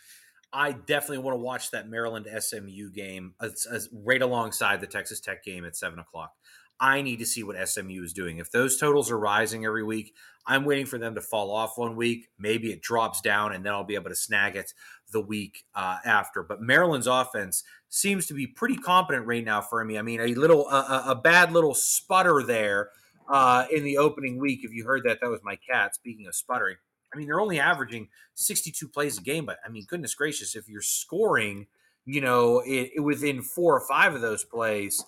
I 0.54 0.72
definitely 0.72 1.20
want 1.20 1.36
to 1.36 1.42
watch 1.42 1.72
that 1.72 1.90
Maryland 1.90 2.28
SMU 2.40 2.90
game 2.92 3.34
as, 3.42 3.90
right 3.92 4.22
alongside 4.22 4.82
the 4.82 4.88
Texas 4.88 5.20
Tech 5.20 5.44
game 5.44 5.66
at 5.66 5.76
seven 5.76 6.00
o'clock. 6.00 6.34
I 6.80 7.02
need 7.02 7.20
to 7.20 7.26
see 7.26 7.44
what 7.44 7.58
SMU 7.68 8.04
is 8.04 8.14
doing. 8.14 8.38
If 8.38 8.52
those 8.52 8.78
totals 8.78 9.10
are 9.10 9.18
rising 9.18 9.66
every 9.66 9.84
week, 9.84 10.14
I'm 10.46 10.64
waiting 10.64 10.86
for 10.86 10.98
them 10.98 11.16
to 11.16 11.22
fall 11.22 11.52
off 11.52 11.78
one 11.78 11.96
week. 11.96 12.28
Maybe 12.38 12.72
it 12.72 12.82
drops 12.82 13.20
down, 13.20 13.54
and 13.54 13.66
then 13.66 13.74
I'll 13.74 13.84
be 13.84 13.96
able 13.96 14.10
to 14.10 14.16
snag 14.16 14.56
it 14.56 14.74
the 15.12 15.20
week 15.20 15.66
uh, 15.76 15.98
after. 16.06 16.44
But 16.44 16.62
Maryland's 16.62 17.08
offense 17.08 17.64
seems 17.90 18.28
to 18.28 18.34
be 18.34 18.48
pretty 18.48 18.78
competent 18.78 19.26
right 19.26 19.44
now 19.44 19.62
for 19.62 19.84
me. 19.84 19.98
I 19.98 20.02
mean, 20.04 20.22
a 20.22 20.36
little 20.36 20.68
uh, 20.70 21.04
a 21.08 21.16
bad 21.16 21.52
little 21.52 21.74
sputter 21.74 22.44
there 22.44 22.92
uh, 23.28 23.66
in 23.72 23.84
the 23.84 23.98
opening 23.98 24.40
week. 24.40 24.62
If 24.64 24.72
you 24.72 24.86
heard 24.86 25.04
that, 25.06 25.20
that 25.22 25.30
was 25.30 25.42
my 25.44 25.58
cat. 25.70 25.96
Speaking 25.96 26.28
of 26.28 26.36
sputtering, 26.36 26.78
I 27.14 27.18
mean, 27.18 27.28
they're 27.28 27.40
only 27.40 27.60
averaging 27.60 28.10
62 28.36 28.88
plays 28.90 29.18
a 29.18 29.22
game, 29.22 29.46
but 29.46 29.60
I 29.66 29.70
mean, 29.70 29.86
goodness 29.88 30.14
gracious, 30.14 30.56
if 30.56 30.68
you're 30.68 30.82
scoring, 30.82 31.68
you 32.06 32.22
know, 32.22 32.60
it, 32.60 32.92
it 32.96 33.00
within 33.00 33.42
four 33.42 33.76
or 33.76 33.88
five 33.88 34.14
of 34.14 34.22
those 34.22 34.44
plays, 34.44 35.04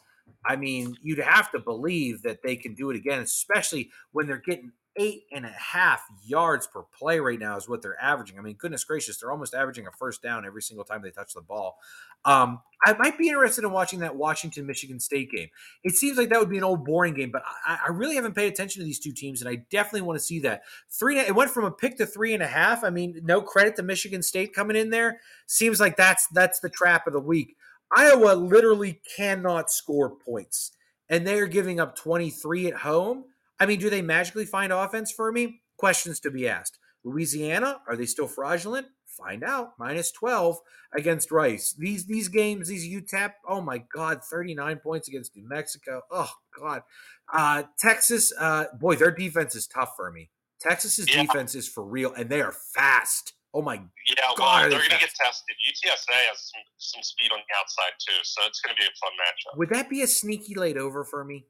I 0.45 0.55
mean, 0.55 0.95
you'd 1.01 1.19
have 1.19 1.51
to 1.51 1.59
believe 1.59 2.21
that 2.23 2.41
they 2.43 2.55
can 2.55 2.73
do 2.73 2.89
it 2.89 2.95
again, 2.95 3.19
especially 3.19 3.89
when 4.11 4.27
they're 4.27 4.37
getting 4.37 4.71
eight 4.99 5.23
and 5.31 5.45
a 5.45 5.49
half 5.49 6.01
yards 6.25 6.67
per 6.67 6.83
play 6.83 7.19
right 7.19 7.39
now 7.39 7.55
is 7.55 7.69
what 7.69 7.81
they're 7.81 7.99
averaging. 8.01 8.37
I 8.37 8.41
mean, 8.41 8.55
goodness 8.55 8.83
gracious, 8.83 9.17
they're 9.17 9.31
almost 9.31 9.53
averaging 9.53 9.87
a 9.87 9.91
first 9.91 10.21
down 10.21 10.45
every 10.45 10.61
single 10.61 10.83
time 10.83 11.01
they 11.01 11.09
touch 11.09 11.33
the 11.33 11.41
ball. 11.41 11.77
Um, 12.25 12.61
I 12.85 12.93
might 12.93 13.17
be 13.17 13.29
interested 13.29 13.63
in 13.63 13.71
watching 13.71 13.99
that 13.99 14.17
Washington 14.17 14.65
Michigan 14.65 14.99
State 14.99 15.31
game. 15.31 15.47
It 15.85 15.95
seems 15.95 16.17
like 16.17 16.29
that 16.29 16.39
would 16.39 16.49
be 16.49 16.57
an 16.57 16.65
old 16.65 16.83
boring 16.83 17.13
game, 17.13 17.31
but 17.31 17.43
I, 17.65 17.79
I 17.87 17.91
really 17.91 18.15
haven't 18.15 18.35
paid 18.35 18.51
attention 18.51 18.81
to 18.81 18.85
these 18.85 18.99
two 18.99 19.13
teams, 19.13 19.41
and 19.41 19.49
I 19.49 19.63
definitely 19.71 20.01
want 20.01 20.19
to 20.19 20.25
see 20.25 20.39
that. 20.41 20.63
Three, 20.89 21.17
it 21.17 21.33
went 21.33 21.49
from 21.49 21.63
a 21.63 21.71
pick 21.71 21.97
to 21.97 22.05
three 22.05 22.33
and 22.33 22.43
a 22.43 22.47
half. 22.47 22.83
I 22.83 22.89
mean, 22.89 23.21
no 23.23 23.41
credit 23.41 23.77
to 23.77 23.83
Michigan 23.83 24.21
State 24.21 24.53
coming 24.53 24.75
in 24.75 24.89
there. 24.89 25.21
Seems 25.47 25.79
like 25.79 25.95
that's 25.95 26.27
that's 26.27 26.59
the 26.59 26.69
trap 26.69 27.07
of 27.07 27.13
the 27.13 27.21
week. 27.21 27.55
Iowa 27.95 28.33
literally 28.33 29.01
cannot 29.15 29.71
score 29.71 30.09
points, 30.09 30.71
and 31.07 31.25
they 31.25 31.39
are 31.39 31.47
giving 31.47 31.79
up 31.79 31.95
23 31.95 32.67
at 32.67 32.75
home. 32.75 33.23
I 33.59 33.65
mean, 33.65 33.79
do 33.79 33.89
they 33.89 34.01
magically 34.01 34.45
find 34.45 34.71
offense 34.71 35.11
for 35.11 35.31
me? 35.31 35.61
Questions 35.77 36.19
to 36.21 36.31
be 36.31 36.47
asked. 36.47 36.79
Louisiana, 37.03 37.81
are 37.87 37.95
they 37.95 38.05
still 38.05 38.27
fraudulent? 38.27 38.87
Find 39.05 39.43
out. 39.43 39.73
Minus 39.77 40.11
12 40.11 40.59
against 40.95 41.31
Rice. 41.31 41.73
These 41.77 42.05
these 42.05 42.29
games, 42.29 42.69
these 42.69 42.87
UTEP, 42.87 43.31
oh 43.47 43.61
my 43.61 43.83
God, 43.93 44.23
39 44.23 44.77
points 44.77 45.07
against 45.07 45.35
New 45.35 45.47
Mexico. 45.47 46.01
Oh 46.11 46.31
God. 46.57 46.83
Uh, 47.31 47.63
Texas, 47.77 48.33
uh, 48.39 48.65
boy, 48.79 48.95
their 48.95 49.11
defense 49.11 49.55
is 49.55 49.67
tough 49.67 49.93
for 49.95 50.11
me. 50.11 50.29
Texas's 50.59 51.13
yeah. 51.13 51.21
defense 51.23 51.55
is 51.55 51.67
for 51.67 51.83
real, 51.83 52.13
and 52.13 52.29
they 52.29 52.41
are 52.41 52.51
fast. 52.51 53.33
Oh 53.53 53.61
my 53.61 53.75
yeah, 53.75 54.15
God, 54.37 54.61
well, 54.61 54.69
they're 54.69 54.79
going 54.79 54.91
to 54.91 54.97
get 54.99 55.09
tested. 55.15 55.55
UTSA 55.67 56.13
has 56.29 56.51
some, 56.53 56.61
some 56.77 57.03
speed 57.03 57.31
on 57.31 57.39
the 57.39 57.55
outside 57.59 57.93
too, 57.99 58.13
so 58.23 58.41
it's 58.45 58.61
going 58.61 58.75
to 58.75 58.79
be 58.79 58.85
a 58.85 58.93
fun 59.01 59.11
matchup. 59.13 59.57
Would 59.57 59.69
that 59.69 59.89
be 59.89 60.01
a 60.01 60.07
sneaky 60.07 60.53
late 60.53 60.77
over 60.77 61.03
for 61.03 61.23
me? 61.23 61.45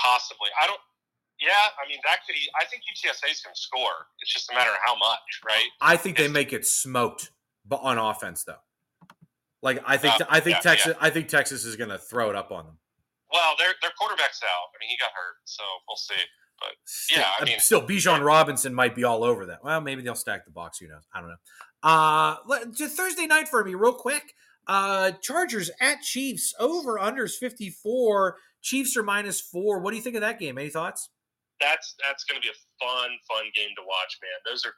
Possibly. 0.00 0.48
I 0.62 0.66
don't. 0.66 0.80
Yeah, 1.40 1.50
I 1.52 1.88
mean 1.88 1.98
that 2.04 2.20
could. 2.26 2.36
I 2.60 2.64
think 2.64 2.82
UTSA 2.86 3.30
is 3.30 3.42
going 3.42 3.54
to 3.54 3.60
score. 3.60 4.06
It's 4.20 4.32
just 4.32 4.50
a 4.50 4.54
matter 4.54 4.70
of 4.70 4.76
how 4.84 4.96
much, 4.96 5.40
right? 5.44 5.68
I 5.80 5.96
think 5.96 6.16
they 6.16 6.28
make 6.28 6.52
it 6.52 6.64
smoked, 6.64 7.30
but 7.66 7.80
on 7.82 7.98
offense 7.98 8.44
though. 8.44 8.62
Like 9.62 9.82
I 9.86 9.96
think 9.96 10.20
uh, 10.20 10.26
I 10.28 10.40
think 10.40 10.56
yeah, 10.56 10.70
Texas 10.70 10.92
yeah. 10.94 11.06
I 11.06 11.10
think 11.10 11.28
Texas 11.28 11.64
is 11.64 11.74
going 11.76 11.90
to 11.90 11.98
throw 11.98 12.30
it 12.30 12.36
up 12.36 12.52
on 12.52 12.66
them. 12.66 12.78
Well, 13.32 13.54
their 13.58 13.74
their 13.82 13.90
quarterback's 13.98 14.42
out. 14.42 14.48
I 14.48 14.76
mean, 14.78 14.90
he 14.90 14.96
got 14.98 15.10
hurt, 15.10 15.36
so 15.44 15.62
we'll 15.88 15.96
see. 15.96 16.14
But 16.60 17.16
yeah, 17.16 17.30
I 17.40 17.44
mean, 17.44 17.58
still 17.58 17.82
Bijan 17.82 18.24
Robinson 18.24 18.74
might 18.74 18.94
be 18.94 19.04
all 19.04 19.24
over 19.24 19.46
that. 19.46 19.64
Well, 19.64 19.80
maybe 19.80 20.02
they'll 20.02 20.14
stack 20.14 20.44
the 20.44 20.50
box. 20.50 20.78
Who 20.78 20.88
knows? 20.88 21.02
I 21.12 21.20
don't 21.20 21.30
know. 21.30 21.36
Uh, 21.82 22.36
just 22.72 22.96
Thursday 22.96 23.26
night 23.26 23.48
for 23.48 23.64
me, 23.64 23.74
real 23.74 23.94
quick. 23.94 24.34
Uh, 24.66 25.12
Chargers 25.22 25.70
at 25.80 26.00
Chiefs 26.00 26.54
over 26.58 26.98
unders 26.98 27.34
54. 27.34 28.36
Chiefs 28.64 28.96
are 28.96 29.04
minus 29.04 29.44
four. 29.44 29.78
What 29.78 29.92
do 29.92 30.00
you 30.00 30.02
think 30.02 30.16
of 30.16 30.24
that 30.24 30.40
game? 30.40 30.56
Any 30.56 30.72
thoughts? 30.72 31.12
That's 31.60 31.94
that's 32.00 32.24
going 32.24 32.40
to 32.40 32.44
be 32.44 32.50
a 32.50 32.58
fun, 32.80 33.12
fun 33.28 33.46
game 33.52 33.70
to 33.76 33.84
watch, 33.84 34.16
man. 34.24 34.40
Those 34.48 34.64
are 34.64 34.72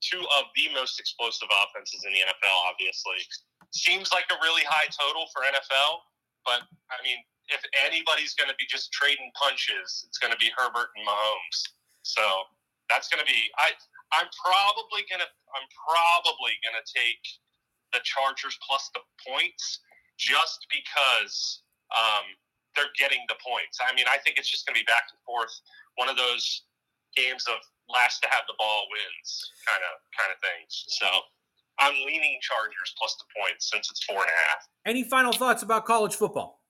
two 0.00 0.22
of 0.38 0.48
the 0.54 0.70
most 0.72 1.02
explosive 1.02 1.50
offenses 1.50 2.06
in 2.06 2.14
the 2.14 2.22
NFL. 2.22 2.56
Obviously, 2.70 3.18
seems 3.74 4.14
like 4.14 4.30
a 4.30 4.38
really 4.40 4.62
high 4.64 4.86
total 4.94 5.26
for 5.34 5.42
NFL, 5.42 6.06
but 6.46 6.64
I 6.88 6.98
mean, 7.02 7.18
if 7.50 7.60
anybody's 7.82 8.32
going 8.38 8.48
to 8.48 8.56
be 8.56 8.64
just 8.70 8.94
trading 8.94 9.28
punches, 9.34 10.06
it's 10.06 10.22
going 10.22 10.32
to 10.32 10.40
be 10.40 10.48
Herbert 10.54 10.94
and 10.94 11.04
Mahomes. 11.04 11.58
So 12.06 12.22
that's 12.88 13.10
going 13.10 13.20
to 13.20 13.28
be. 13.28 13.50
I 13.58 13.74
I'm 14.12 14.28
probably 14.44 15.02
gonna 15.08 15.28
I'm 15.56 15.66
probably 15.72 16.54
gonna 16.60 16.84
take 16.84 17.24
the 17.96 18.00
Chargers 18.04 18.56
plus 18.60 18.88
the 18.92 19.00
points 19.24 19.80
just 20.20 20.68
because 20.68 21.64
um, 21.92 22.36
they're 22.74 22.92
getting 22.98 23.20
the 23.28 23.36
points. 23.40 23.78
I 23.80 23.94
mean, 23.94 24.06
I 24.08 24.18
think 24.20 24.38
it's 24.40 24.48
just 24.48 24.64
going 24.66 24.74
to 24.76 24.80
be 24.80 24.88
back 24.88 25.08
and 25.12 25.20
forth. 25.24 25.52
One 25.96 26.08
of 26.08 26.16
those 26.16 26.64
games 27.16 27.44
of 27.48 27.60
last 27.92 28.24
to 28.24 28.28
have 28.32 28.48
the 28.48 28.56
ball 28.56 28.88
wins 28.88 29.28
kind 29.68 29.84
of 29.84 30.00
kind 30.16 30.30
of 30.32 30.38
things. 30.40 30.72
So 30.96 31.08
I'm 31.80 31.96
leaning 32.08 32.40
Chargers 32.40 32.96
plus 32.96 33.16
the 33.20 33.28
points 33.36 33.68
since 33.68 33.88
it's 33.92 34.02
four 34.04 34.20
and 34.20 34.30
a 34.32 34.38
half. 34.48 34.60
Any 34.88 35.04
final 35.04 35.32
thoughts 35.32 35.62
about 35.62 35.84
college 35.84 36.16
football? 36.16 36.64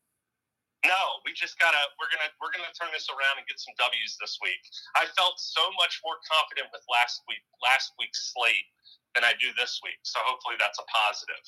No, 0.82 1.22
we 1.22 1.30
just 1.30 1.62
gotta 1.62 1.78
we're 1.94 2.10
gonna 2.10 2.30
we're 2.42 2.50
gonna 2.50 2.74
turn 2.74 2.90
this 2.90 3.06
around 3.06 3.38
and 3.38 3.46
get 3.46 3.62
some 3.62 3.70
W's 3.78 4.18
this 4.18 4.34
week. 4.42 4.58
I 4.98 5.06
felt 5.14 5.38
so 5.38 5.62
much 5.78 6.02
more 6.02 6.18
confident 6.26 6.74
with 6.74 6.82
last 6.90 7.22
week 7.30 7.42
last 7.62 7.94
week's 8.02 8.34
slate 8.34 8.66
than 9.14 9.22
I 9.22 9.38
do 9.38 9.54
this 9.54 9.78
week. 9.86 10.02
So 10.02 10.18
hopefully 10.26 10.58
that's 10.58 10.78
a 10.82 10.86
positive. 10.90 11.44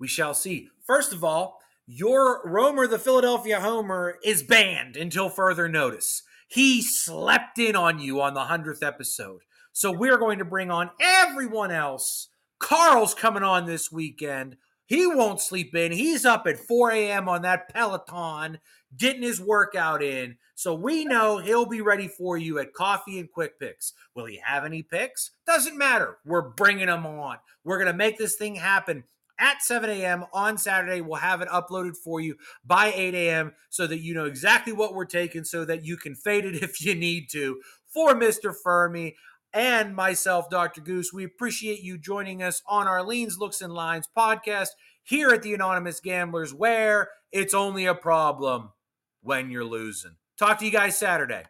We 0.00 0.08
shall 0.08 0.32
see. 0.32 0.72
First 0.88 1.12
of 1.12 1.20
all, 1.24 1.60
your 1.92 2.40
Romer, 2.44 2.86
the 2.86 3.00
Philadelphia 3.00 3.60
Homer, 3.60 4.16
is 4.22 4.44
banned 4.44 4.96
until 4.96 5.28
further 5.28 5.68
notice. 5.68 6.22
He 6.46 6.82
slept 6.82 7.58
in 7.58 7.74
on 7.74 7.98
you 7.98 8.20
on 8.20 8.34
the 8.34 8.44
100th 8.44 8.84
episode. 8.84 9.40
So 9.72 9.90
we're 9.90 10.16
going 10.18 10.38
to 10.38 10.44
bring 10.44 10.70
on 10.70 10.90
everyone 11.00 11.72
else. 11.72 12.28
Carl's 12.60 13.12
coming 13.12 13.42
on 13.42 13.66
this 13.66 13.90
weekend. 13.90 14.56
He 14.86 15.04
won't 15.04 15.40
sleep 15.40 15.74
in. 15.74 15.90
He's 15.90 16.24
up 16.24 16.46
at 16.46 16.58
4 16.58 16.92
a.m. 16.92 17.28
on 17.28 17.42
that 17.42 17.68
Peloton, 17.74 18.58
getting 18.96 19.22
his 19.22 19.40
workout 19.40 20.00
in. 20.00 20.36
So 20.54 20.74
we 20.74 21.04
know 21.04 21.38
he'll 21.38 21.66
be 21.66 21.80
ready 21.80 22.06
for 22.06 22.36
you 22.38 22.60
at 22.60 22.72
Coffee 22.72 23.18
and 23.18 23.30
Quick 23.32 23.58
Picks. 23.58 23.94
Will 24.14 24.26
he 24.26 24.40
have 24.44 24.64
any 24.64 24.84
picks? 24.84 25.32
Doesn't 25.44 25.76
matter. 25.76 26.18
We're 26.24 26.50
bringing 26.50 26.86
them 26.86 27.04
on. 27.04 27.38
We're 27.64 27.78
going 27.78 27.90
to 27.90 27.94
make 27.94 28.16
this 28.16 28.36
thing 28.36 28.54
happen 28.54 29.02
at 29.40 29.62
7 29.62 29.88
a.m. 29.90 30.24
on 30.32 30.58
Saturday. 30.58 31.00
We'll 31.00 31.16
have 31.16 31.40
it 31.40 31.48
uploaded 31.48 31.96
for 31.96 32.20
you 32.20 32.36
by 32.64 32.92
8 32.94 33.14
a.m. 33.14 33.52
so 33.70 33.86
that 33.86 34.00
you 34.00 34.14
know 34.14 34.26
exactly 34.26 34.72
what 34.72 34.94
we're 34.94 35.06
taking 35.06 35.44
so 35.44 35.64
that 35.64 35.84
you 35.84 35.96
can 35.96 36.14
fade 36.14 36.44
it 36.44 36.54
if 36.62 36.84
you 36.84 36.94
need 36.94 37.28
to. 37.32 37.60
For 37.92 38.14
Mr. 38.14 38.54
Fermi 38.54 39.16
and 39.52 39.96
myself, 39.96 40.48
Dr. 40.48 40.80
Goose, 40.80 41.12
we 41.12 41.24
appreciate 41.24 41.80
you 41.80 41.98
joining 41.98 42.42
us 42.42 42.62
on 42.68 42.86
our 42.86 43.04
Leans, 43.04 43.38
Looks, 43.38 43.60
and 43.60 43.72
Lines 43.72 44.08
podcast 44.16 44.68
here 45.02 45.30
at 45.30 45.42
the 45.42 45.54
Anonymous 45.54 46.00
Gamblers, 46.00 46.54
where 46.54 47.08
it's 47.32 47.54
only 47.54 47.86
a 47.86 47.94
problem 47.94 48.70
when 49.22 49.50
you're 49.50 49.64
losing. 49.64 50.16
Talk 50.38 50.58
to 50.58 50.64
you 50.64 50.70
guys 50.70 50.96
Saturday. 50.96 51.44